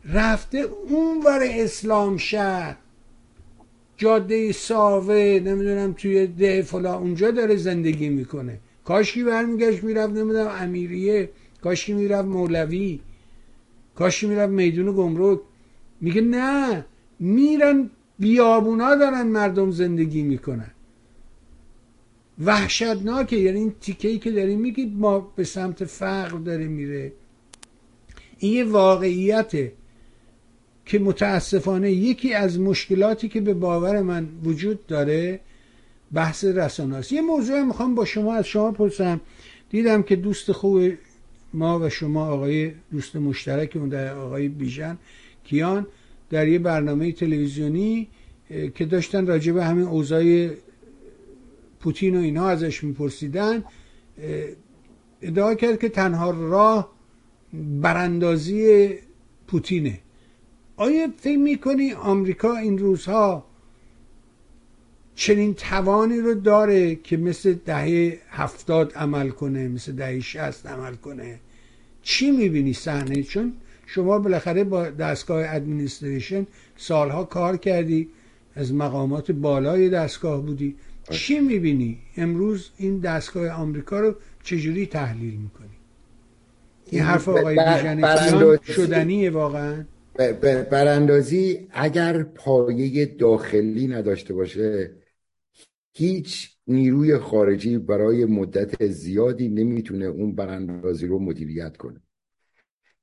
[0.05, 2.77] رفته اونور اسلام شهر.
[3.97, 8.59] جاده ساوه نمی‌دونم توی ده فلا اونجا داره زندگی می‌کنه.
[8.85, 11.31] کاشکی برمیگشت می‌رفت نمی‌دونم امیریه.
[11.62, 13.01] کاشکی می‌رفت مولوی.
[13.95, 15.41] کاشکی می‌رفت میدون گمرک.
[16.01, 16.85] میگه نه
[17.20, 20.70] میرن بیابونا دارن مردم زندگی می‌کنن.
[22.39, 23.37] وحشتناکه.
[23.37, 27.12] یعنی این تیکه که داریم میگید ما به سمت فقر داره میره.
[28.39, 29.72] این یه واقعیته
[30.87, 35.41] که متاسفانه یکی از مشکلاتی که به باور من وجود داره
[36.12, 39.20] بحث رسانه یه موضوع می‌خوام با شما از شما پرسم.
[39.70, 40.93] دیدم که دوست خوب
[41.55, 44.99] ما و شما آقای دوست مشترک اون در آقای بیژن
[45.45, 45.87] کیان
[46.30, 48.09] در یه برنامه تلویزیونی
[48.74, 50.51] که داشتن راجع به همین اوضاع
[51.83, 53.64] پوتین و اینا ازش میپرسیدن
[55.22, 56.93] ادعا کرد که تنها راه
[57.80, 58.89] براندازی
[59.47, 59.99] پوتینه.
[60.76, 63.45] آیا فکر می‌کنی آمریکا این روزها
[65.14, 71.41] چنین توانی رو داره که مثل دهه هفتاد عمل کنه مثل دهه شست عمل کنه؟
[72.03, 73.53] چی می‌بینی صحنه؟ چون
[73.87, 78.09] شما بالاخره با دستگاه ادمنستریشن سالها کار کردی
[78.55, 80.76] از مقامات بالای دستگاه بودی.
[81.13, 85.69] چی می‌بینی؟ امروز این دستگاه آمریکا رو چجوری تحلیل می‌کنی؟
[86.91, 89.85] این حرف آقای بیژن شدنیه واقعا؟
[90.71, 94.97] براندازی اگر پایه داخلی نداشته باشه
[95.95, 102.01] هیچ نیروی خارجی برای مدت زیادی نمی‌تونه اون براندازی رو مدیریت کنه.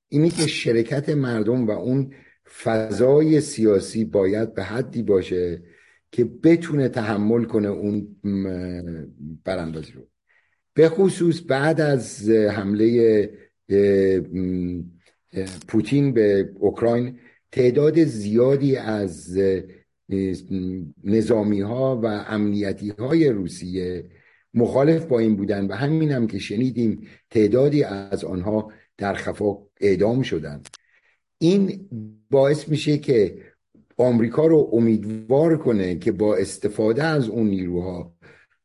[0.09, 2.13] اینی که شرکت مردم و اون
[2.63, 5.61] فضای سیاسی باید به حدی باشه
[6.11, 8.15] که بتونه تحمل کنه اون
[9.43, 10.07] براندازی رو.
[10.73, 13.29] به خصوص بعد از حمله
[15.67, 17.19] پوتین به اوکراین
[17.51, 19.39] تعداد زیادی از
[21.03, 24.09] نظامی ها و امنیتی های روسیه
[24.53, 30.21] مخالف با این بودن و همین هم که شنیدیم تعدادی از آنها در خفا اعدام
[30.21, 30.61] شدن
[31.37, 31.89] این
[32.29, 33.41] باعث میشه که
[33.99, 38.13] آمریکا رو امیدوار کنه که با استفاده از اون نیروها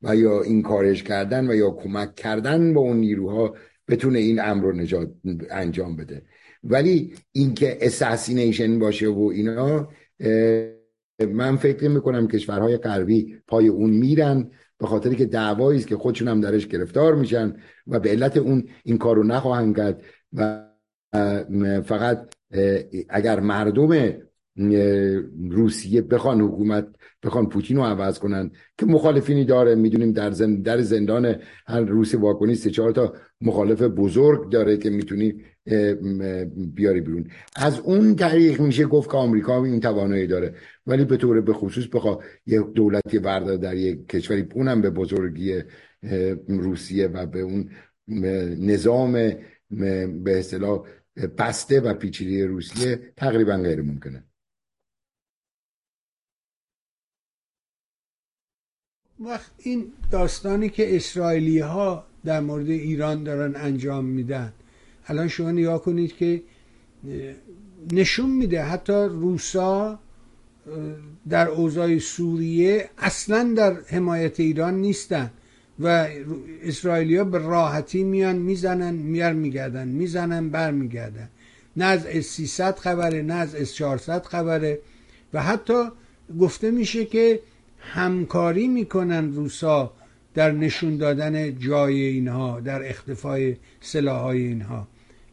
[0.03, 3.55] و یا این کارش کردن و یا کمک کردن با اون نیروها
[3.89, 5.11] بتونه این امر رو نجات
[5.51, 6.22] انجام بده.
[6.64, 9.89] ولی اینکه اساسینیشن باشه و اینا
[11.28, 16.28] من فکر می‌کنم کشورهای غربی پای اون میرن به خاطر که دعوایی است که خودشون
[16.28, 17.57] هم درش گرفتار میشن
[17.87, 20.03] و به علت اون این کارو نخواهند کرد.
[20.32, 20.64] و
[21.85, 22.35] فقط
[23.09, 24.12] اگر مردم
[25.50, 26.86] روسیه بخوان حکومت
[27.22, 29.74] بخوان پوتین رو عوض کنن که مخالفینی داره.
[29.74, 31.36] می‌دونیم در, زن در زندان
[31.66, 35.34] هر روسی واکنی سه چهار تا مخالف بزرگ داره که می‌تونی
[36.74, 37.26] بیاری بیرون.
[37.57, 40.55] از اون طریق میشه گفت که آمریکا این توانایی داره.
[40.86, 45.62] ولی به طور به خصوص بخوا یه دولتی بردار در یک کشوری اونم به بزرگی
[46.48, 47.70] روسیه و به اون
[48.59, 49.12] نظام
[50.24, 50.86] به اصطلاح
[51.38, 54.24] بسته و پیچیده روسیه تقریبا غیر ممکنه
[59.20, 64.52] وقت این داستانی که اسرائیلی ها در مورد ایران دارن انجام میدن.
[65.06, 66.42] الان شما نگاه کنید که
[67.92, 69.98] نشون میده حتی روسا
[71.28, 75.30] در اوضاع سوریه اصلا در حمایت ایران نیستن
[75.80, 76.08] و
[76.62, 81.28] اسرائیلیا به راحتی میان می‌زنن میار میگردن می‌زنن بر میگردن
[81.76, 84.78] نه از اس 300 خبره نه از اس 400 خبره.
[85.32, 85.84] و حتی
[86.40, 87.40] گفته میشه که
[87.93, 89.93] همکاری می‌کنن روسا
[90.35, 94.89] در نشون دادن جای اینها در اختفای سلاحهای اینها.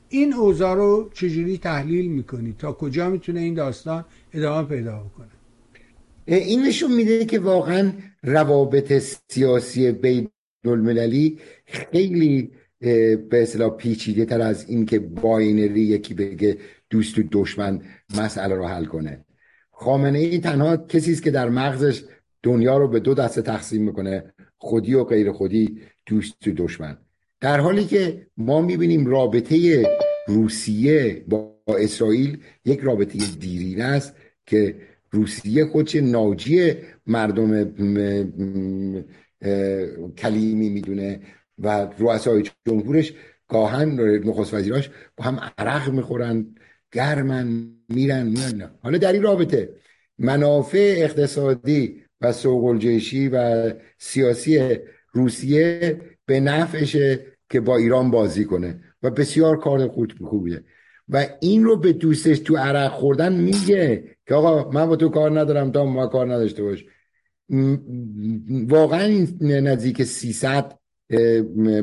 [0.10, 5.28] این اوضاع رو چجوری تحلیل می‌کنی؟ تا کجا می‌تونه این داستان ادامه پیدا بکنه؟
[6.26, 7.92] این نشون میده که واقعا
[8.24, 8.94] روابط
[9.30, 10.30] سیاسی بین
[10.66, 16.58] المللی خیلی به اصطلاح پیچیده تر از این که باینری یکی بگه
[16.90, 17.82] دوست و دشمن
[18.18, 19.26] مسئله رو حل کنه.
[19.72, 22.04] خامنه ای تنها کسی است که در مغزش
[22.44, 26.98] دنیا رو به دو دسته تقسیم می‌کنه خودی و غیر خودی دوست و دشمن.
[27.42, 29.86] در حالی که ما می‌بینیم رابطه
[30.28, 34.16] روسیه با اسرائیل یک رابطه دیرینه است
[34.46, 34.76] که
[35.12, 36.74] روسیه خودش ناجی
[37.08, 37.64] مردم
[40.18, 41.20] کلیمی می‌دونه
[41.60, 43.14] و رؤسای جمهورش
[43.48, 46.56] گاهن نخست وزیراش با هم عرق می‌خورن
[46.92, 49.70] گرمن میرن میرن حالا در این رابطه
[50.18, 52.64] منافع اقتصادی و سوق
[53.32, 54.78] و سیاسی
[55.12, 60.64] روسیه به نفعشه که با ایران بازی کنه و بسیار کار خوب خوبیه.
[61.10, 65.40] و این رو به دوستش تو عرق خوردن میگه که آقا من با تو کار
[65.40, 66.86] ندارم تا ما کار نداشته باش.
[68.68, 70.78] واقعا این نزدیک 300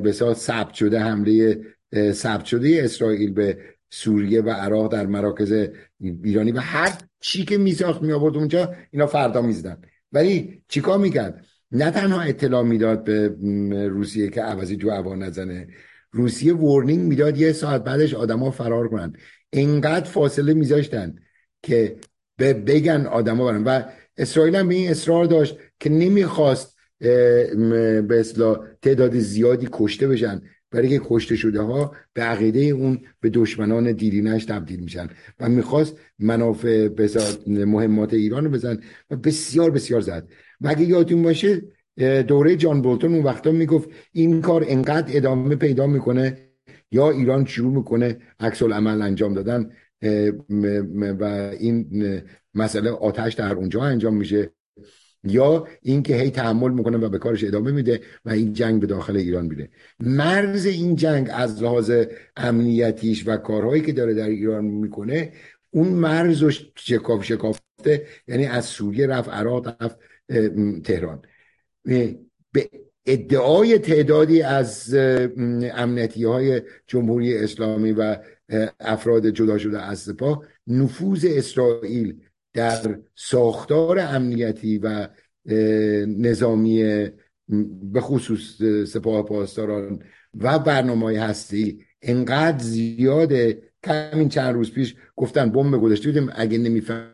[0.02, 1.60] به ثبت شده حمله
[2.12, 3.58] ثبت شده اسرائیل به
[3.90, 5.68] سوریه و عراق در مراکز
[6.00, 6.52] ایرانی.
[6.52, 9.80] و هر چی که میساخت می آورد اونجا اینا فردا می‌زدن.
[10.12, 13.28] ولی چیکار می‌کرد؟ نه تنها اطلاع می‌داد به
[13.88, 15.68] روسیه که عوضی جو هوا نزنه
[16.10, 19.12] روسیه ورنینگ می‌داد یه ساعت بعدش آدما فرار کنن.
[19.52, 21.14] انقدر فاصله میذاشتن
[21.62, 21.96] که
[22.36, 23.64] به بگن آدما برن.
[23.64, 23.82] و
[24.16, 30.42] اسرائیل هم به این اصرار داشت که نمی‌خواست به اصلاح تعداد زیادی کشته بشن.
[30.70, 35.08] برای که کشته شده ها به عقیده اون به دشمنان دیرینش تبدیل میشن
[35.40, 36.88] و می‌خواست منافع
[37.46, 40.28] مهمات ایران رو بزن و بسیار بسیار زد.
[40.60, 41.62] و اگه یادتون باشه
[42.28, 46.38] دوره جان بولتون اون وقتا می‌گفت این کار انقدر ادامه پیدا می‌کنه
[46.90, 49.70] یا ایران شروع می‌کنه عکس عمل انجام دادن
[51.20, 51.24] و
[51.58, 52.22] این
[52.54, 54.50] مسئله آتش در اونجا انجام میشه.
[55.24, 59.16] یا اینکه هی تحمل می‌کنه و به کارش ادامه میده و این جنگ به داخل
[59.16, 59.70] ایران میره.
[60.00, 62.04] مرز این جنگ از لحاظ
[62.36, 65.32] امنیتیش و کارهایی که داره در ایران می‌کنه
[65.70, 69.98] اون مرز رو شکاف شکافته یعنی از سوریه رفت عراق رفت
[70.84, 71.22] تهران.
[72.52, 72.70] به
[73.06, 74.94] ادعای تعدادی از
[75.74, 78.16] امنیتی های جمهوری اسلامی و
[78.80, 82.20] افراد جدا شده از سپاه نفوذ اسرائیل
[82.58, 85.08] در ساختار امنیتی و
[86.06, 87.08] نظامی
[87.92, 90.02] به خصوص سپاه پاسداران
[90.40, 96.30] و برنامه هستی انقدر زیاده همین چند روز پیش گفتن بمب گذاشته بودیم.
[96.34, 97.10] اگه نمیفهم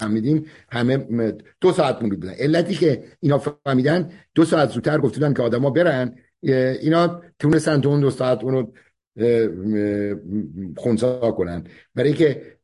[0.00, 0.96] فهمیدیم همه
[1.60, 2.32] دو ساعت مونده بودن.
[2.32, 6.14] علتی که اینا فهمیدن دو ساعت زودتر گفتن که آدما برن.
[6.42, 8.72] اینا تونستن تو اون دو ساعت اونو
[10.76, 12.56] خونسا کنن برای که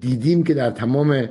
[0.00, 1.28] دیدیم که در تمام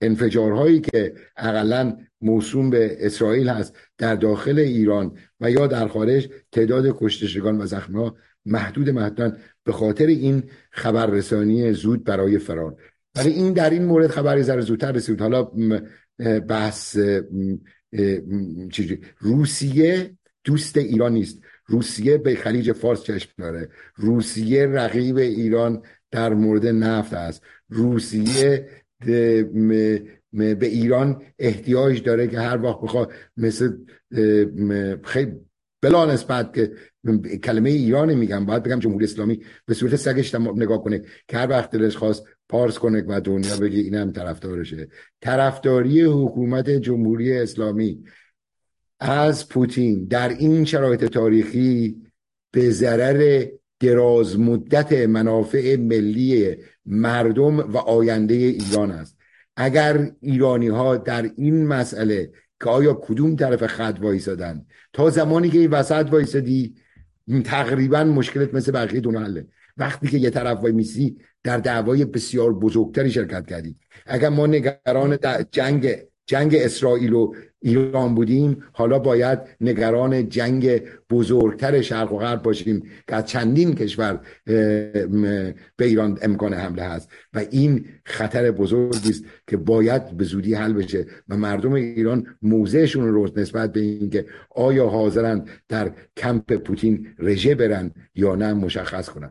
[0.00, 6.96] انفجارهایی که اقلا موسوم به اسرائیل هست در داخل ایران و یا در خارج تعداد
[6.98, 8.16] کشتشگان و زخمها
[8.46, 12.76] محدود محدودن به خاطر این خبررسانی زود برای فرار.
[13.16, 15.20] ولی این در این مورد خبری زر زودتر رسید.
[15.20, 15.50] حالا
[16.48, 16.98] بحث
[19.18, 21.43] روسیه دوست ایران نیست.
[21.66, 23.68] روسیه به خلیج فارس چشم داره.
[23.96, 27.42] روسیه رقیب ایران در مورد نفت است.
[27.68, 28.68] روسیه
[30.32, 33.72] به ایران احتیاج داره که هر وقت بخواد مثل
[35.02, 35.32] خیلی
[35.82, 36.72] بلا نسبت که
[37.42, 41.02] کلمه ایران میگم باید بگم جمهوری اسلامی به صورت سگش نگاه کنه.
[41.28, 44.88] که هر وقت دلش خواست پارس کنه و دنیا بگه این هم طرفدارشه.
[45.20, 48.04] طرفداری حکومت جمهوری اسلامی.
[49.06, 51.96] از پوتین در این شرایط تاریخی
[52.50, 53.46] به ضرر
[53.80, 59.16] دراز مدت منافع ملی مردم و آینده ایران است.
[59.56, 62.32] اگر ایرانی ها در این مسئله
[62.62, 66.74] که آیا کدوم طرف خط وایسادن تا زمانی که این وسط وایسادی
[67.44, 69.46] تقریبا مشکلت مثل بقیه حله
[69.76, 73.76] وقتی که یه طرف وای میسی در دعوای بسیار بزرگتری شرکت کردی.
[74.06, 75.18] اگر ما نگران
[75.50, 75.96] جنگ
[76.26, 83.16] جنگ اسرائیل و ایران بودیم حالا باید نگران جنگ بزرگتر شرق و غرب باشیم که
[83.16, 87.08] از چندین کشور به ایران امکان حمله هست.
[87.34, 93.08] و این خطر بزرگی است که باید به زودی حل بشه و مردم ایران موضعشون
[93.08, 99.30] رو نسبت به اینکه آیا حاضرند در کمپ پوتین رژه برن یا نه مشخص کنن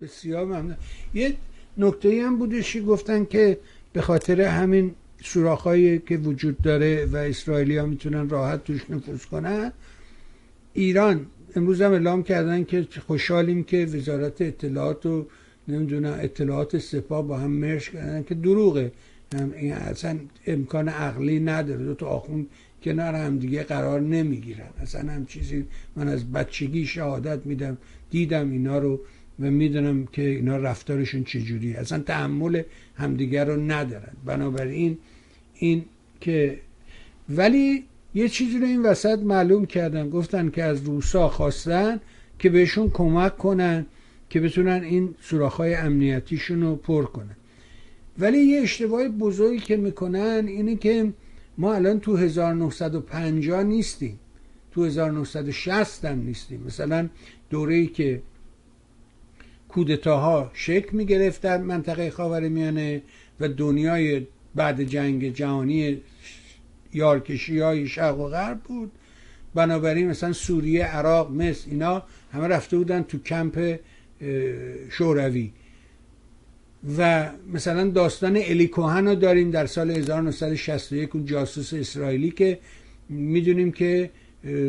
[0.00, 0.76] بسیار ممنون.
[1.14, 1.34] یه
[1.78, 3.58] نکته هم بودش گفتن که
[3.92, 4.94] به خاطر همین
[5.24, 9.72] سوراخایی که وجود داره و اسرائیلی ها می‌تونن راحت توش نفوذ کنن.
[10.72, 15.26] ایران امروز هم اعلام کردن که خوشحالیم که وزارت اطلاعات و
[15.68, 18.92] نمی‌دونم اطلاعات سپاه با هم مرش کردن که دروغه.
[19.56, 21.84] این اصلا امکان عقلی نداره.
[21.84, 22.46] دو تا آخون
[22.82, 24.68] کنار هم دیگه قرار نمی‌گیرن.
[24.82, 25.64] اصلا هم چیزی
[25.96, 27.78] من از بچگی شهادت میدم
[28.10, 29.00] دیدم اینا رو
[29.40, 32.62] و می‌دونم که اینا رفتارشون چجوری اصلا تحمل
[32.96, 34.12] همدیگر رو ندارن.
[34.24, 34.98] بنابراین
[35.64, 35.84] این
[36.20, 36.58] که
[37.28, 37.84] ولی
[38.14, 42.00] یه چیزی رو این وسط معلوم کردن گفتن که از روسا خواستن
[42.38, 43.86] که بهشون کمک کنن
[44.30, 47.36] که بتونن این سوراخ‌های امنیتیشون رو پر کنن.
[48.18, 51.12] ولی یه اشتباه بزرگی که می‌کنن اینه که
[51.58, 54.18] ما الان تو 1950 نیستیم.
[54.72, 56.62] تو 1960 هم نیستیم.
[56.66, 57.08] مثلا
[57.50, 58.22] دوره‌ای که
[59.68, 63.02] کودتاها شکل می‌گرفتن منطقه خاورمیانه
[63.40, 66.00] و دنیای بعد جنگ جهانی
[66.92, 68.92] یارکشی های شرق و غرب بود.
[69.54, 72.02] بنابراین مثلا سوریه عراق مصر اینا
[72.32, 73.78] همه رفته بودن تو کمپ
[74.90, 75.52] شوروی.
[76.98, 82.58] و مثلا داستان الی کوهن رو داریم در سال 1961 اون جاسوس اسرائیلی که
[83.08, 84.10] می‌دونیم که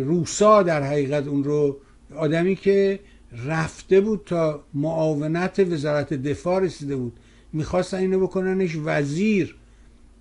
[0.05, 1.77] روسا در حقیقت اون رو
[2.15, 2.99] آدمی که
[3.45, 7.13] رفته بود تا معاونت وزارت دفاع رسیده بود.
[7.53, 9.55] می‌خواستن اینو بکننش وزیر.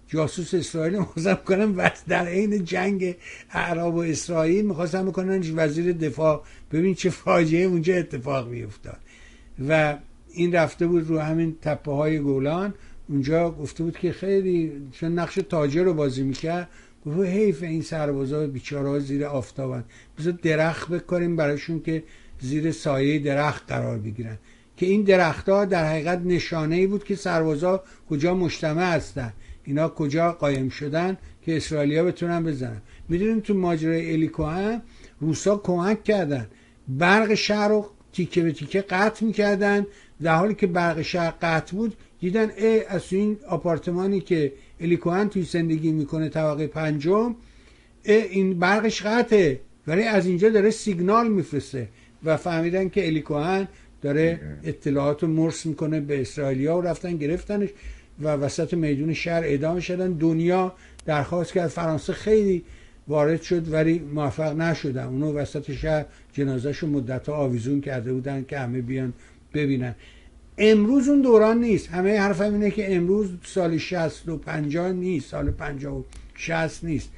[0.08, 3.16] جاسوس اسرائیل می‌خواستن بکنن و در عین جنگ
[3.50, 6.42] اعراب و اسرائیل می‌خواستن بکننش وزیر دفاع.
[6.72, 8.98] ببین چه فاجعه اونجا اتفاق میافتاد.
[9.68, 9.96] و
[10.32, 12.74] این رفته بود رو همین تپه های گولان.
[13.08, 16.68] اونجا گفته بود که خیلی چون نقش تاجر رو بازی می‌کرد
[17.06, 19.84] گفت حیف این سربازا بیچاره ها زیر آفتابن.
[20.18, 22.02] بذار درخت بکنیم براشون که
[22.40, 24.38] زیر سایه درخت قرار بگیرن.
[24.76, 29.32] که این درختها در حقیقت نشانه ای بود که سربازا کجا مجتمع هستن.
[29.64, 32.82] اینا کجا قایم شدن که اسرائیلیا بتونن بزنن.
[33.08, 34.82] می‌دونیم تو ماجرای الیکو هم
[35.20, 36.46] روسا کمک کردن.
[36.88, 39.86] برق شهر رو تیکه به تیکه قطع می‌کردن.
[40.22, 45.42] در حالی که برق شهر قطع بود دیدن ای از این آپارتمانی که الیکوهن توی
[45.42, 47.36] زندگی می‌کنه طبقه پنجم
[48.02, 51.88] ای این برقش قطعه ولی از اینجا داره سیگنال میفرسته
[52.24, 53.68] و فهمیدن که الیکوهن
[54.02, 57.68] داره اطلاعات رو مرس می‌کنه به اسرائیلیا و رفتن گرفتنش.
[58.20, 60.12] و وسط میدون شهر اعدام شدن.
[60.12, 60.72] دنیا
[61.06, 62.64] درخواست کرد فرانسه خیلی
[63.08, 65.04] وارد شد ولی موفق نشدن.
[65.04, 69.12] اونو وسط شهر جنازهش رو مدت آویزون کرده بودن که همه بیان
[69.54, 69.94] ببینن.
[70.58, 71.88] امروز اون دوران نیست.
[71.88, 75.30] همه حرف هم اینه که امروز سال 60 و 50 نیست.
[75.30, 76.02] سال 50 و
[76.34, 77.10] 60 نیست.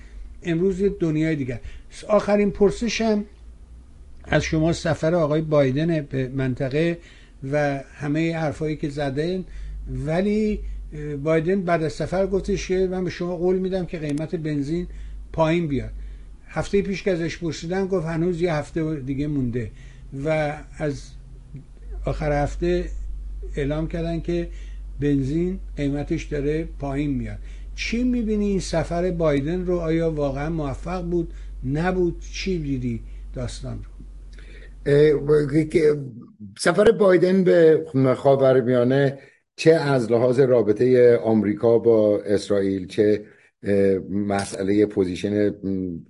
[0.43, 1.61] امروز یه دنیای دیگر.
[2.09, 3.25] آخرین پرسشم
[4.25, 6.99] از شما سفر آقای بایدن به منطقه
[7.53, 9.45] و همه حرفایی که زدن.
[10.07, 10.61] ولی
[11.25, 14.87] بایدن بعد از سفر گفتش که من به شما قول میدم که قیمت بنزین
[15.33, 15.91] پایین بیاد.
[16.49, 19.71] هفته پیش که ازش پرسیدن گفت هنوز یه هفته دیگه مونده
[20.25, 21.03] و از
[22.05, 22.85] آخر هفته
[23.57, 24.49] اعلام کردن که
[25.01, 27.39] بنزین قیمتش داره پایین میاد.
[27.75, 31.35] چی می‌بینی این سفر بایدن رو؟ آیا واقعا موفق بود؟
[31.65, 33.01] نبود؟ چی دیدی
[33.35, 33.91] داستان رو؟
[36.59, 39.19] سفر بایدن به خاورمیانه
[39.57, 43.25] چه از لحاظ رابطه آمریکا با اسرائیل چه
[44.11, 45.55] مسئله position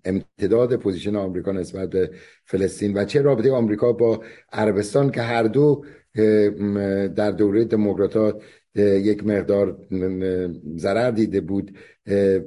[0.05, 2.11] امتداد position آمریکا نسبت به
[2.45, 4.23] فلسطین و چه رابطه آمریکا با
[4.53, 5.85] عربستان که هر دو
[7.17, 8.43] در دوره دموکراتات
[8.77, 9.79] یک مقدار
[10.77, 11.79] ضرر دیده بود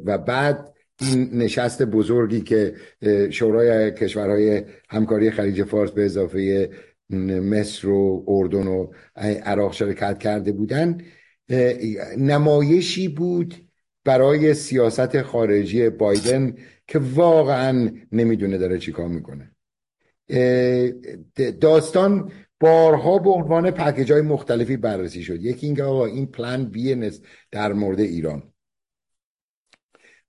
[0.06, 2.74] و بعد این نشست بزرگی که
[3.30, 6.70] شورای کشورهای همکاری خلیج فارس به اضافه
[7.10, 8.92] مصر و اردن و
[9.44, 10.98] عراق شرکت کرده بودن
[12.18, 13.70] نمایشی بود
[14.04, 16.56] برای سیاست خارجی بایدن
[16.88, 19.52] که واقعا نمی‌دونه داره چیکار می‌کنه.
[21.62, 25.42] داستان بارها به عنوان پکیج های مختلفی بررسی شد.
[25.42, 27.12] یکی اینکه آقا این پلان بی
[27.52, 28.54] در مورد ایران.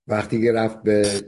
[0.07, 1.21] وقتی که رفت به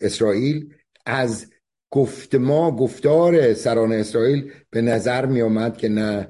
[0.00, 0.74] اسرائیل
[1.06, 1.46] از
[1.90, 6.28] گفتما گفتار سران اسرائیل به نظر می آمد که نه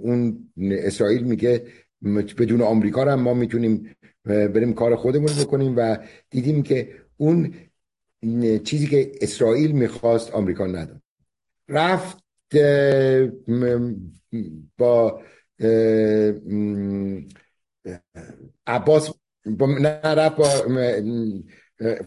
[0.00, 1.66] اون اسرائیل میگه
[2.38, 5.98] بدون آمریکا هم ما می‌تونیم بریم کار خودمون بکنیم و
[6.30, 7.54] دیدیم که اون
[8.64, 11.02] چیزی که اسرائیل می‌خواست آمریکا نداد.
[11.68, 12.24] رفت
[14.78, 15.22] با
[18.66, 19.10] عباس
[19.46, 20.48] با نه رفت با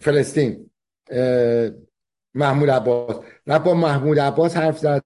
[0.00, 0.70] فلسطین.
[2.34, 3.16] محمود عباس.
[3.46, 5.04] رفت با محمود عباس حرف زد.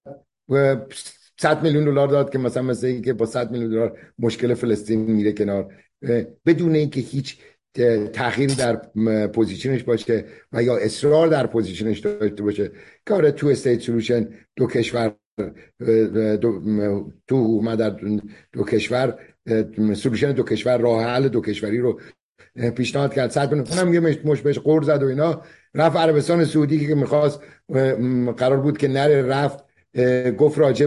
[1.39, 5.33] 100 میلیون دلار داد که مثلا مثل اینکه با 100 میلیون دلار مشکل فلسطین میره
[5.33, 5.74] کنار.
[6.47, 7.39] بدون اینکه هیچ
[8.12, 8.77] تغییری در
[9.27, 12.70] position ش باشه و یا اصرار در position ش داشته باشه.
[13.05, 15.14] کار تو استیت سولوشن دو کشور
[16.41, 17.97] دو تو در
[18.53, 19.18] دو کشور
[19.95, 22.01] سولوشن دو کشور راه حل دو کشوری رو
[22.76, 23.30] پیشنهاد کرد.
[23.30, 25.43] صد اونم یه مش بهش قور زد و اینا.
[25.74, 27.41] رفت عربستان سعودی که می‌خواست
[28.37, 29.64] قرار بود که نره رفت.
[30.39, 30.87] گفت راجع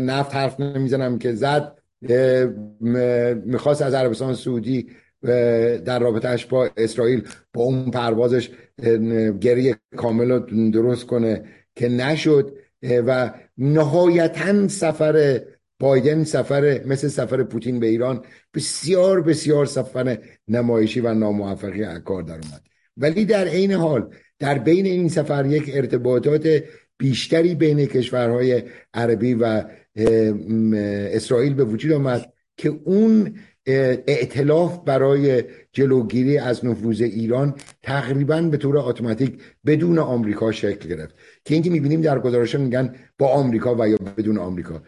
[0.00, 1.78] نفت حرف نمی‌زنم که زد.
[3.44, 4.88] می‌خواست از عربستان سعودی
[5.84, 8.50] در رابطهش با اسرائیل با اون پروازش
[9.40, 12.56] گری کامل رو درست کنه که نشد.
[13.06, 15.40] و نهایتا سفر
[15.80, 18.24] بایدن سفر مثل سفر پوتین به ایران
[18.54, 20.18] بسیار بسیار سفر
[20.48, 22.62] نمایشی و ناموفقی کار در اومد.
[22.96, 26.62] ولی در عین حال در بین این سفر یک ارتباطات
[26.98, 28.62] بیشتری بین کشورهای
[28.94, 29.64] عربی و
[31.12, 33.34] اسرائیل به وجود آمد که اون
[33.66, 41.14] ائتلاف برای جلوگیری از نفوذ ایران تقریبا به طور اتوماتیک بدون آمریکا شکل گرفت.
[41.44, 44.82] که اینکه می‌بینیم در گزارش میگن با آمریکا و یا بدون آمریکا.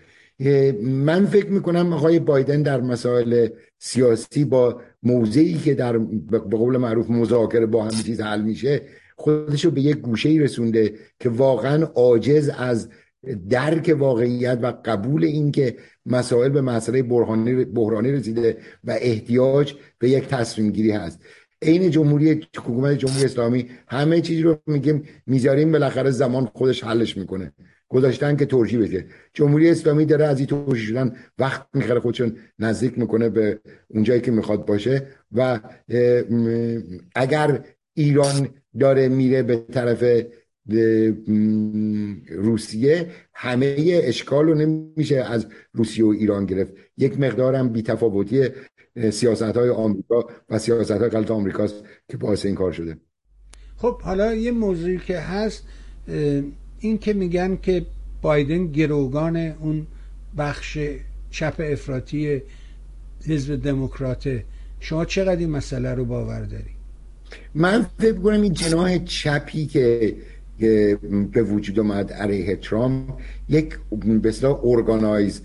[0.83, 7.11] من فکر می‌کنم آقای بایدن در مسائل سیاسی با موضعی که در به قول معروف
[7.11, 8.83] مذاکره با همه چیز حل میشه
[9.17, 12.89] خودشو به یک گوشه ای رسونده که واقعا عاجز از
[13.51, 15.77] درک واقعیت و قبول اینکه
[16.07, 21.21] مسائل به مسئله بحرانی, رسیده و احتیاج به یک تصمیم گیری هست.
[21.63, 27.53] عین جمهوری حکومت جمهوری اسلامی همه چیزی رو میگیم می‌ذاریم بالاخره زمان خودش حلش می‌کنه.
[27.93, 32.99] گذاشتن که ترشی بشه جمهوری اسلامی داره از این ترشی شدن وقت می‌خره خودشون نزدیک
[32.99, 35.07] می‌کنه به اونجایی که می‌خواد باشه.
[35.33, 35.61] و
[37.15, 37.65] اگر
[37.95, 38.49] ایران
[38.79, 40.05] داره میره به طرف
[42.29, 46.73] روسیه همه اشکال رو نمیشه از روسیه و ایران گرفت.
[46.99, 48.49] یک مقدارم بیتفاوتی
[49.11, 52.97] سیاست های آمریکا و سیاست های غلط آمریکاست که باعث این کار شده.
[53.77, 55.67] خب حالا یه موضوعی که هست
[56.83, 57.87] این که میگن که
[58.23, 59.87] بایدن گروگان اون
[60.39, 60.79] بخش
[61.31, 62.43] چپ افراطی
[63.27, 64.45] حزب دموکراته
[64.81, 66.71] شما چقدر این مسئله رو باور داری؟
[67.55, 70.17] من فکر کنم این جناح چپی که
[71.33, 73.79] به وجود آمد علیه ترامپ یک
[74.25, 75.43] بسیار organized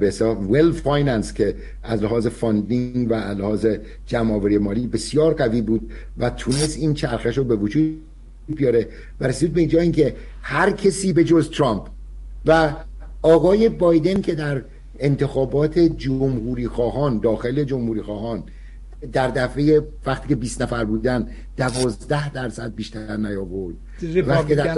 [0.00, 3.66] بسیار well financed که از لحاظ funding و از لحاظ
[4.06, 8.02] جمع مالی بسیار قوی بود و تونست این چرخش رو به وجود
[8.54, 8.88] بیاره
[9.20, 11.86] و رسید به اینجا اینکه هر کسی به جز ترامپ
[12.46, 12.72] و
[13.22, 14.62] آقای بایدن که در
[14.98, 18.42] انتخابات جمهوری خواهان داخل جمهوری خواهان
[19.12, 23.74] در دفعه وقتی که 20 نفر بودن 12 درصد بیشتر نیاورد.
[24.26, 24.74] وقتی در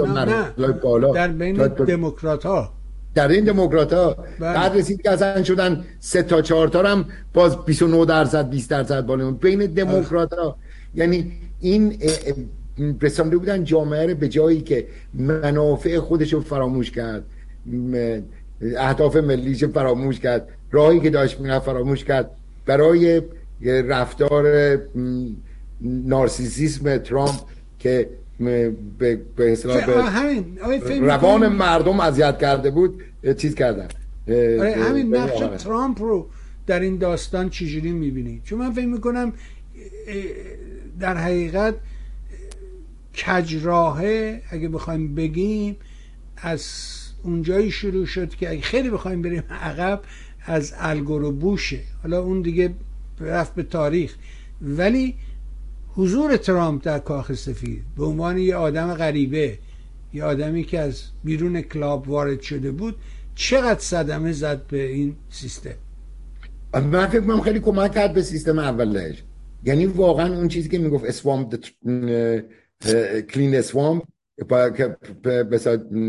[0.71, 1.11] بالا.
[1.11, 2.73] در بین دموکرات ها
[3.15, 4.53] در این دموکرات ها بله.
[4.53, 9.05] بعد رسید که اصلا شدن سه تا چهار تا هم باز 29 درصد 20 درصد
[9.05, 9.31] بالا.
[9.31, 10.55] بین دموکرات ها
[10.95, 11.97] یعنی این
[13.01, 17.23] رسانده بودن جامعه رو به جایی که منافع خودش رو فراموش کرد
[18.77, 22.31] اهداف ملیش فراموش کرد راهی که داشت می‌رفت فراموش کرد.
[22.65, 23.21] برای
[23.65, 24.77] رفتار
[25.81, 27.39] نارسیسیسم ترامپ
[27.79, 28.09] که
[28.39, 28.73] به
[29.35, 29.57] به
[31.01, 33.03] روان مردم اذیت کرده بود
[33.37, 33.87] چیز کردن.
[34.27, 36.27] آره همین نقش ترامپ رو
[36.67, 39.33] در این داستان چجوری می‌بینی؟ چون من فکر می‌کنم
[40.99, 41.73] در حقیقت
[43.15, 45.75] کجراهه اگه بخوایم بگیم
[46.37, 46.63] از
[47.23, 50.01] اونجایی شروع شد که اگه خیلی بخوایم بریم عقب
[50.45, 51.79] از الگور و بوشه.
[52.03, 52.73] حالا اون دیگه
[53.19, 54.15] رفت به تاریخ.
[54.61, 55.15] ولی
[55.95, 59.57] حضور ترامپ در کاخ سفید به عنوان یه آدم غریبه
[60.13, 62.95] یه آدمی که از بیرون کلاب وارد شده بود
[63.35, 65.69] چقدر صدمه زد به این سیستم؟
[66.73, 69.23] من فکر کنم خیلی کمک کرد به سیستم اولش.
[69.63, 71.49] یعنی واقعا اون چیزی که می‌گفت اسوام
[73.29, 73.61] کلین
[74.77, 74.97] که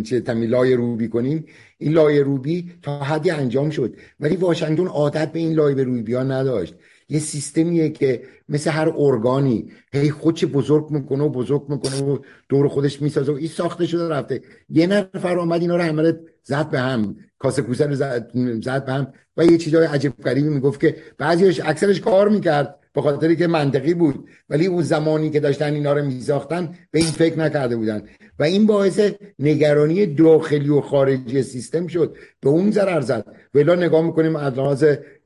[0.04, 1.44] چه تمی لای روبی کنیم.
[1.78, 3.96] این لای روبی تا حدی انجام شد.
[4.20, 6.74] ولی واشنگتن عادت به این لای روبی ها نداشت.
[7.08, 12.18] یه سیستمیه که مثل هر ارگانی هی خودش بزرگ می‌کنه و بزرگ می‌کنه و
[12.48, 14.42] دور خودش می‌سازه و این ساخته شده رفته.
[14.68, 17.16] یه نفر آمد اینا رو همه زد به هم.
[17.38, 18.30] کاسه کوسه رو زد,
[18.62, 19.12] زد به هم.
[19.36, 22.78] و یه چیزای عجیب غریبی می‌گفت که بعضیش اکثرش کار می‌کرد.
[22.94, 24.28] به خاطری که منطقی بود.
[24.50, 28.02] ولی اون زمانی که داشتن اینا رو میساختن به این فکر نکرده بودن.
[28.38, 29.00] و این باعث
[29.38, 32.16] نگرانی داخلی و خارجی سیستم شد.
[32.40, 33.26] به اون ضرر زد.
[33.54, 34.84] ولی نگاه می‌کنیم از لحاظ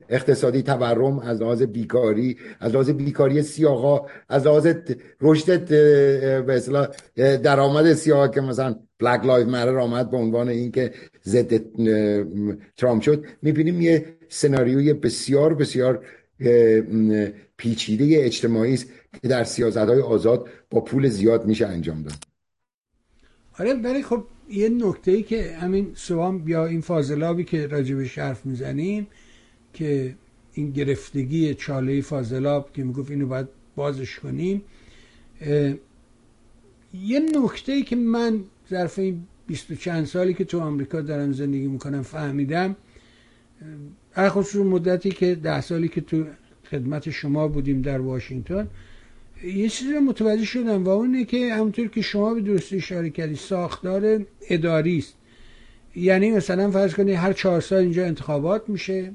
[0.09, 4.67] اقتصادی تورم از لحاظ بیکاری از لحاظ بیکاری سیاها از لحاظ
[5.21, 5.67] رشد
[6.45, 6.87] به اصطلاح
[7.37, 10.91] درآمد سیاه که مثلا Black Lives Matter آمد به عنوان اینکه
[11.25, 11.61] ضد
[12.77, 13.25] ترامپ شد.
[13.41, 16.05] می‌بینیم یه سناریوی بسیار بسیار
[17.57, 18.85] پیچیده اجتماعی است
[19.21, 22.23] که در سیاست های آزاد با پول زیاد میشه انجام داد.
[23.59, 28.45] آره ولی خب یه نکته ای که همین سوام یا این فاضلابی که راجبش حرف
[28.45, 29.07] می‌زنیم
[29.73, 30.15] که
[30.53, 34.61] این گرفتگی چاله فاضلاب که می‌گفت اینو باید بازش کنیم
[36.93, 41.31] یه نکته ای که من ظرف این بیست و چند سالی که تو آمریکا دارم
[41.31, 42.75] زندگی می‌کنم فهمیدم
[44.17, 46.25] خصوص مدتی که ده سالی که تو
[46.71, 48.67] خدمت شما بودیم در واشنگتن
[49.43, 54.25] یه چیزی متوجه شدم و اونه که همونطور که شما به درستی اشاره کردی ساختار
[54.49, 55.15] اداری است.
[55.95, 59.11] یعنی مثلا فرض کنید هر چهار سال اینجا انتخابات میشه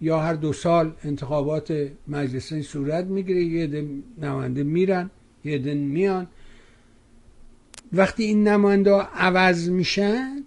[0.00, 3.88] یا هر دو سال انتخابات مجلسین صورت می‌گیره یه عده
[4.22, 5.10] نماینده میرن
[5.44, 6.26] یه عده میان.
[7.92, 10.44] وقتی این نماینده عوض میشن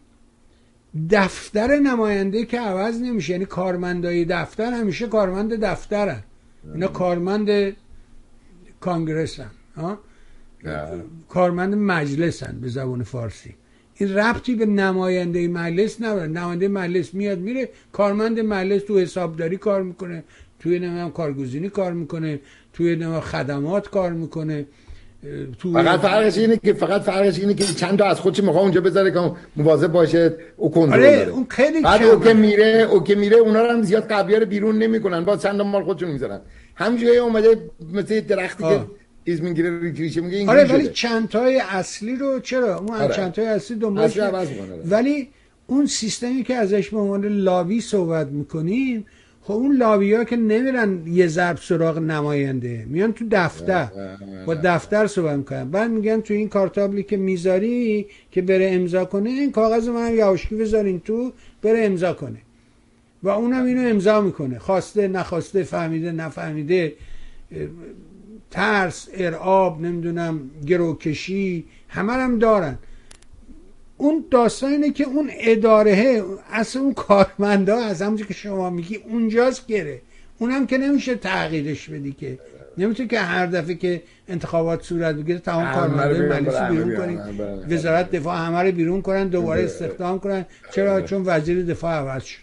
[1.11, 3.33] دفتر نماینده که عوض نمیشه.
[3.33, 6.23] یعنی کارمندای دفتر همیشه کارمند دفترن.
[6.73, 7.75] اینا کارمند
[8.79, 9.51] کانگرسن
[11.29, 13.55] کارمند مجلسن به زبان فارسی.
[13.97, 16.27] این ربطی به نماینده مجلس نداره.
[16.27, 20.23] نماینده مجلس میاد میره کارمند مجلس تو حسابداری کار می‌کنه
[20.59, 22.39] توی نمیم کارگزینی کار می‌کنه
[22.73, 24.65] توی نمیم خدمات کار می‌کنه.
[25.59, 28.81] تو فقط فرقش اینه که فقط فرقش اینه که چند تا از خودش می‌خواد اونجا
[28.81, 33.15] بذاره که مواظب باشه او کنترل آره اون خیلی بعد او که میره او که
[33.15, 35.25] میره اونا رو هم زیاد قبیار بیرون نمی‌کنن.
[35.25, 36.41] با چند مال خودشون می‌ذارن.
[36.75, 38.79] همینجوری اومده مثل درختی که
[39.25, 43.15] چیز می‌گیره ریشه میگه این آره ولی چند تای اصلی رو چرا؟ اون آره.
[43.15, 44.19] چند تای اصلی دنبالش
[44.85, 45.29] ولی
[45.67, 49.05] اون سیستمی که ازش به عنوان لاوی صحبت می‌کنیم
[49.47, 53.87] خب اون لاوی ها که نمیرن یه ضرب سراغ نماینده میان تو دفتر.
[54.45, 55.71] با دفتر صحبت می‌کنن.
[55.71, 60.55] بعد میگن تو این کارتابلی که می‌ذاری که بره امضا کنه این کاغذ من یواشکی
[60.55, 61.31] بذارین تو
[61.61, 62.37] بره امضا کنه.
[63.23, 64.59] و اونم اینو امضا می‌کنه.
[64.59, 66.93] خواسته نخواسته فهمیده نفهمیده
[68.51, 72.77] ترس ارعاب نمی‌دونم گروکشی همه هم دارن.
[73.97, 79.67] اون داستان اینه که اون اداره اصلا اون کارمندا از همونجا که شما میگی اونجاست
[79.67, 80.01] گره.
[80.37, 82.39] اونم که نمیشه تغییرش بدی که.
[82.77, 87.19] نمی‌تونه که هر دفعه که انتخابات صورت بگیره تمام کارمندای مجلس بیرون کنیم
[87.69, 90.45] وزارت دفاع همه رو بیرون کنن دوباره استخدام کنن.
[90.71, 92.37] چرا؟ چون وزیر دفاع عوض شد.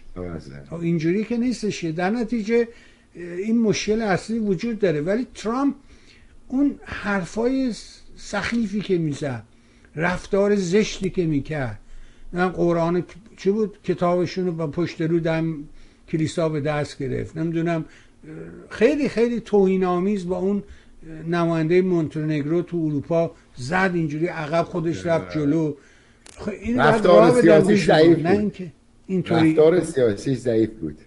[0.69, 2.67] خب اینجوری که نیستش در نتیجه
[3.15, 5.01] این مشکل اصلی وجود داره.
[5.01, 5.75] ولی ترامپ
[6.47, 7.73] اون حرفای
[8.17, 9.43] سخیفی که می‌زد
[9.95, 11.79] رفتار زشتی که می‌کرد.
[12.33, 13.03] من قرآن
[13.37, 15.55] چی بود؟ کتابشون رو با پشت رو دم
[16.09, 17.37] کلیسا به دست گرفت.
[17.37, 17.85] نمی‌دونم
[18.69, 20.63] خیلی خیلی توهین آمیز با اون
[21.27, 25.73] نماینده مونتونگرو تو اروپا زد اینجوری عقب خودش رفت جلو.
[26.61, 28.71] این رفتار سیاسی ضعیف نه اینکه
[29.07, 29.49] اینطوری.
[29.49, 30.97] رفتار سیاسی ضعیف بود.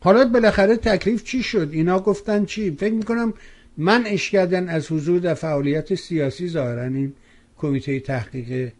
[0.00, 3.34] حالا بالاخره تکلیف چی شد؟ اینا گفتن چی؟ فکر می‌کنم
[3.78, 7.12] منعش کردن از حضور در فعالیت سیاسی ظاهرا این
[7.58, 8.72] کمیته تحقیق.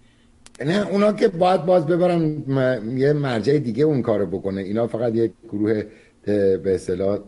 [0.64, 2.42] نه اونا که باید باز ببرن
[2.96, 4.60] یه مرجع دیگه اون کارو بکنه.
[4.60, 5.82] اینا فقط یک گروه
[6.24, 7.18] به اصطلاح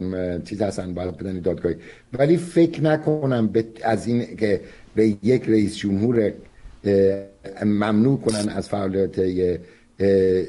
[0.45, 1.77] چیز هستن باید بدن دادگاهی.
[2.13, 3.51] ولی فکر نکنم
[3.85, 4.61] از این که
[4.95, 6.33] به یک رئیس جمهور
[7.65, 9.61] ممنوع کنن از فعالیت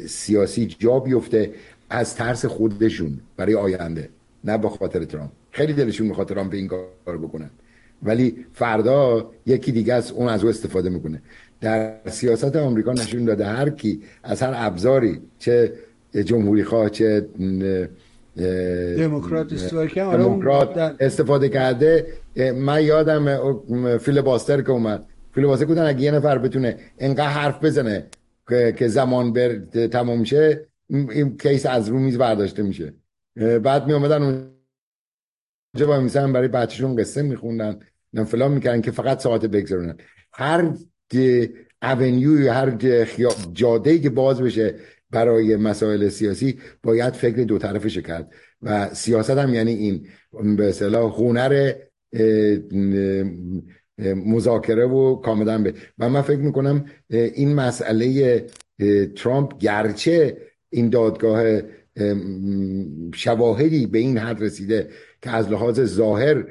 [0.07, 1.51] سیاسی جا بیفته
[1.89, 4.09] از ترس خودشون برای آینده
[4.43, 5.31] نه به خاطر ترامپ.
[5.51, 7.49] خیلی دلشون می‌خواد ترامپ این کار بکنن.
[8.03, 11.21] ولی فردا یکی دیگه از اون از او استفاده می‌کنه.
[11.61, 15.73] در سیاست آمریکا نشون داده هر کی از هر ابزاری چه
[16.25, 17.27] جمهوری خواه چه
[18.97, 19.53] دموکرات
[19.95, 22.07] دموکرات استفاده کرده.
[22.55, 23.57] من یادم
[23.97, 25.05] فیل باستر که اومد.
[25.35, 28.05] فیل باستر کودن اگه یه نفر بتونه انقدر حرف بزنه
[28.49, 29.55] که زمان بر
[29.87, 32.93] تمام شه این کیس از رو میز برداشته میشه.
[33.63, 34.47] بعد می اومدن
[35.73, 37.79] اونجا با میسن برای بچهشون قصه میخوندن
[38.25, 39.97] فلان می‌کردن که فقط ساعت بگذارونن
[40.33, 40.73] هر
[41.81, 42.69] اونیو هر
[43.53, 44.75] جاده که باز بشه
[45.11, 48.33] برای مسائل سیاسی باید فکر دو طرفش کرد.
[48.61, 50.07] و سیاست هم یعنی این.
[50.55, 51.73] به اصطلاح هنر
[54.25, 55.73] مذاکره و کاملا به.
[55.97, 58.45] و من فکر می‌کنم این مسئله
[59.15, 60.37] ترامپ گرچه
[60.69, 61.61] این دادگاه
[63.13, 64.89] شواهدی به این حد رسیده
[65.21, 66.45] که از لحاظ ظاهر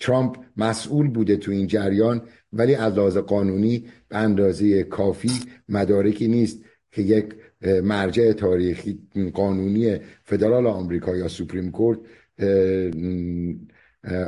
[0.00, 2.22] ترامپ مسئول بوده تو این جریان
[2.52, 5.30] ولی از لحاظ قانونی به اندازه کافی
[5.68, 7.34] مدارکی نیست که یک
[7.82, 8.98] مرجع تاریخی
[9.34, 11.98] قانونی فدرال آمریکا یا سوپریم کورت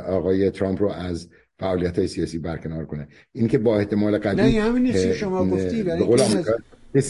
[0.07, 1.29] آقای ترامپ رو از
[1.59, 3.07] فعالیت های سیاسی برکنار کنه.
[3.31, 5.83] این که با احتمال قوی نه همین شما گفتی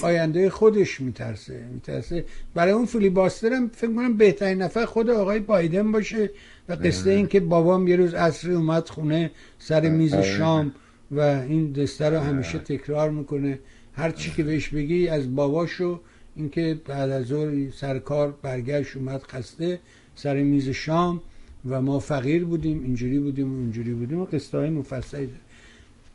[0.03, 1.66] آینده خودش میترسه.
[1.74, 2.26] میترسه.
[2.53, 6.30] برای اون فیلیباستر هم فکر کنم بهترین نفر خود آقای بایدن باشه
[6.70, 10.16] و قصه این که بابام یه روز عصری اومد خونه سر میز.
[10.16, 10.72] شام
[11.12, 13.60] و این دسته رو همیشه تکرار می‌کنه.
[13.94, 15.99] هر چی که بهش بگی از باباشو
[16.36, 19.80] اینکه بعد از ظهر سر کار برگشت اومد خسته
[20.16, 21.22] سر میز شام
[21.70, 25.30] و ما فقیر بودیم اینجوری بودیم اونجوری بودیم و قصه های مفصلی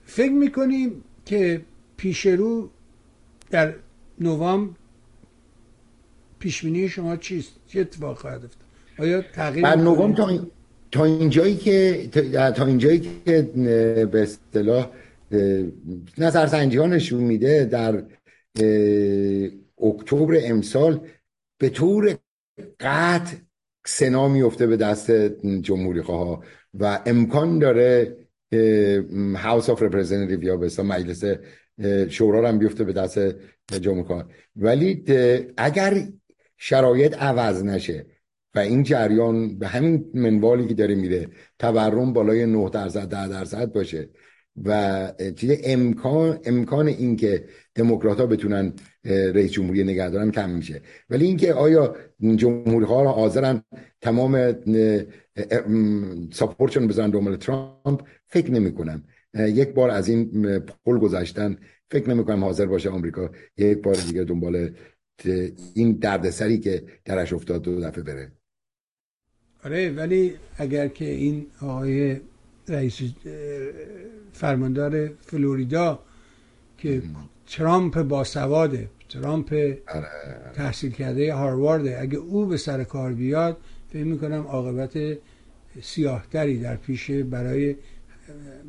[0.04, 0.92] فکر می‌کنیم
[1.24, 1.60] که
[1.96, 2.70] پیش رو
[3.50, 3.74] در
[4.18, 4.76] نوام
[6.38, 10.50] پیشبینی شما چیست؟ چه اتفاق خواهد افتاد؟ آیا تغییر در نظام تا, این...
[10.92, 12.08] تا اینجایی که
[12.56, 13.42] تا اینجایی که
[14.12, 14.90] به اصطلاح
[16.18, 18.02] نظرسنجی ها نشون میده در
[19.82, 21.00] اکتبر امسال
[21.58, 22.16] به طور
[22.80, 23.36] قطع
[23.86, 25.10] سنا میفته به دست
[25.62, 26.44] جمهوری خواه
[26.74, 28.16] و امکان داره
[29.36, 31.24] House of Representative یا به مجلس
[32.08, 33.18] شورا هم بیفته به دست
[33.80, 35.04] جمهوری خواه ولی
[35.56, 36.08] اگر
[36.56, 38.06] شرایط عوض نشه
[38.54, 41.28] و این جریان به همین منوالی که داره میره
[41.58, 44.08] تورم بالای 9 درصد 10 درصد باشه
[44.64, 47.44] و چیز امکان امکان اینکه
[47.74, 48.72] دموکرات ها بتونن
[49.04, 50.82] رئیس جمهوری نگه دارن کم میشه.
[51.10, 51.96] ولی اینکه آیا
[52.36, 53.62] جمهوری ها حاضرن
[54.00, 54.52] تمام
[56.32, 59.04] ساپورتشون بزنن دنبال ترامپ فکر نمی کنم
[59.34, 61.56] یک بار از این پل گذاشتن
[61.90, 64.74] فکر نمی کنم حاضر باشه آمریکا یک بار دیگه دنبال
[65.74, 68.32] این دردسری که درش افتاد دو دفعه بره.
[69.64, 72.20] آره ولی اگر که این آقای
[72.68, 73.00] رئیس
[74.32, 76.02] فرماندار فلوریدا
[76.78, 77.02] که
[77.46, 79.52] ترامپ باسواده ترامپ
[79.88, 80.08] آره.
[80.54, 83.56] تحصیل کرده هاروارده اگه او به سر کار بیاد
[83.88, 84.98] فکر می‌کنم عاقبت
[85.82, 87.76] سیاهتری در پیش برای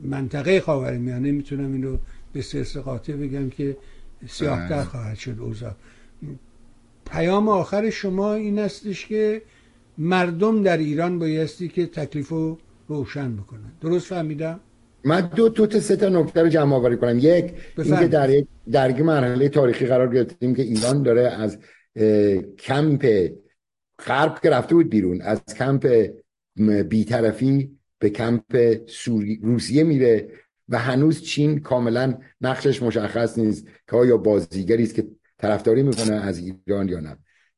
[0.01, 1.99] منطقه خاورمیانه می‌تونم این رو
[2.33, 3.77] به سرس قاطع بگم که
[4.27, 4.83] سیاهتر آره.
[4.83, 5.73] خواهد شد اوضاع.
[7.05, 9.41] پیام آخر شما این استش که
[9.97, 12.57] مردم در ایران بایستی که تکلیف رو
[12.87, 13.71] روشن بکنن.
[13.81, 14.59] درست فهمیدم؟
[15.03, 17.19] من دو تو تا سه تا نکته رو جمع آوری کنم.
[17.19, 21.57] یک اینکه در یک درگی مرحله تاریخی قرار گرفتیم که ایران داره از
[22.59, 23.29] کمپ
[24.07, 26.09] غرب که رفته بود بیرون از کمپ
[26.89, 28.77] بیطرفی به کمپ
[29.41, 30.29] روسیه میره
[30.69, 35.07] و هنوز چین کاملا نقشش مشخص نیست که آیا بازیگری است که
[35.37, 37.17] طرفداری می‌کنه از ایران یا نه.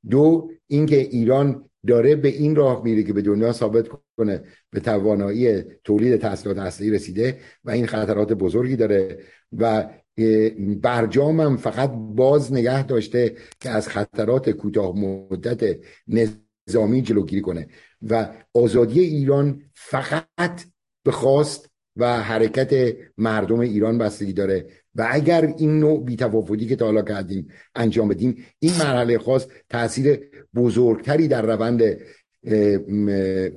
[0.10, 3.88] دو اینکه ایران داره به این راه میره که به دنیا ثابت
[4.18, 9.18] کنه به توانایی تولید تحصیلات هسته‌ای رسیده و این خطرات بزرگی داره
[9.58, 9.90] و
[10.82, 15.78] برجامم فقط باز نگه داشته که از خطرات کوتاه مدت
[16.68, 17.68] نظامی جلوگیری کنه.
[18.10, 20.66] و آزادی ایران فقط
[21.04, 24.68] به خواست و حرکت مردم ایران بستگی داره.
[24.96, 30.20] و اگر این نوع بیتفاوتی که تا حالا کردیم انجام بدیم این مرحله خاص تاثیر
[30.56, 31.98] بزرگتری در روند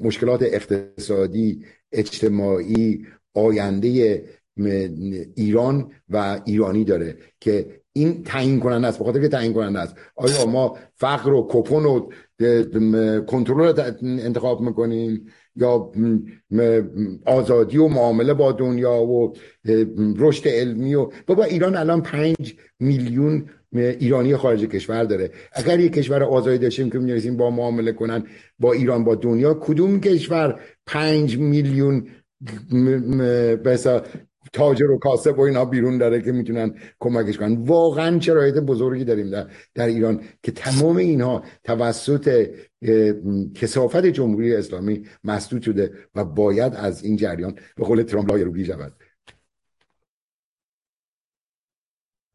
[0.03, 4.24] مشکلات اقتصادی اجتماعی آینده
[5.37, 9.97] ایران و ایرانی داره که این تعیین کننده است بخاطر که تعیین کننده است.
[10.16, 12.09] آیا ما فقر و کپون و
[13.20, 15.93] کنترل انتخاب می‌کنیم؟ یا
[17.27, 19.32] آزادی و معامله با دنیا و
[20.18, 25.31] رشد علمی و بابا ایران الان پنج میلیون ایرانی خارج کشور داره.
[25.52, 28.24] اگر یک کشور آزادی داشتیم که می‌رسیم با معامله کنن
[28.59, 32.06] با ایران با دنیا کدوم کشور پنج میلیون
[34.52, 37.55] تاجر و کاسب و اینا بیرون داره که می‌تونن کمکش کنن.
[37.55, 42.51] واقعا شرایط بزرگی داریم در, در ایران که تمام اینها توسط
[43.55, 48.64] کسافت جمهوری اسلامی مسدود شده و باید از این جریان به قول ترامپ لای روبی
[48.64, 48.93] شود.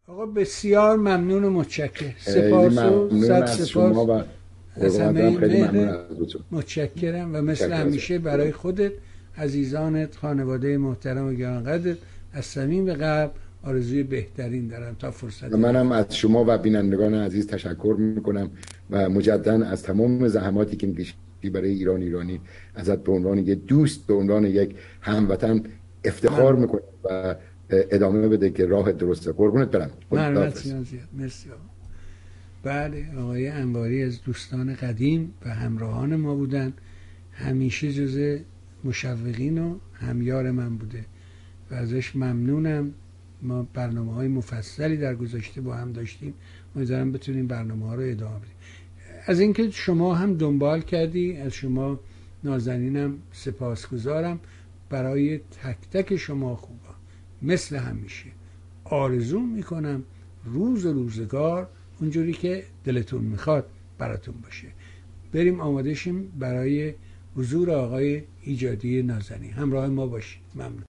[0.07, 4.25] آقا بسیار ممنون و متشکر سپاس و صد سپاس.
[4.75, 5.29] از همه
[6.51, 8.91] متشکرم و مثل همیشه برای خودت.
[9.37, 11.97] عزیزانت خانواده محترم و گرانقدرت
[12.33, 13.31] از صمیم قلب
[13.63, 18.49] آرزوی بهترین دارم تا فرصت منم از شما و بینندگان عزیز تشکر می‌کنم
[18.89, 21.13] و مجددا از تمام زحماتی که می‌کشی
[21.53, 22.39] برای ایران ایرانی
[22.75, 25.63] ازت به عنوان یک دوست به عنوان یک هموطن
[26.05, 27.35] افتخار می‌کنم و
[27.69, 29.91] ادامه بده که راه درسته قربونت برم.
[31.13, 31.49] مرسی
[32.63, 36.73] بله آقای انواری از دوستان قدیم و همراهان ما بودن.
[37.31, 38.39] همیشه جز
[38.83, 41.05] مشوقین و همیار من بوده
[41.71, 42.93] و ازش ممنونم.
[43.41, 46.33] ما برنامه های مفصلی در گذاشته با هم داشتیم.
[46.75, 48.55] امیدوارم بتونیم برنامه ها رو ادامه بدیم.
[49.25, 51.99] از اینکه شما هم دنبال کردی از شما
[52.43, 54.39] نازنینم سپاسگزارم.
[54.89, 56.95] برای تک تک شما خوبا.
[57.41, 58.25] مثل همیشه
[58.83, 60.03] آرزو می‌کنم
[60.45, 63.65] روز و روزگار اونجوری که دلتون می‌خواد
[63.97, 64.67] براتون باشه.
[65.31, 66.93] بریم آماده شیم برای
[67.35, 70.41] حضور آقای ایجادی نازنی همراه ما باشید.
[70.55, 70.79] ممنون.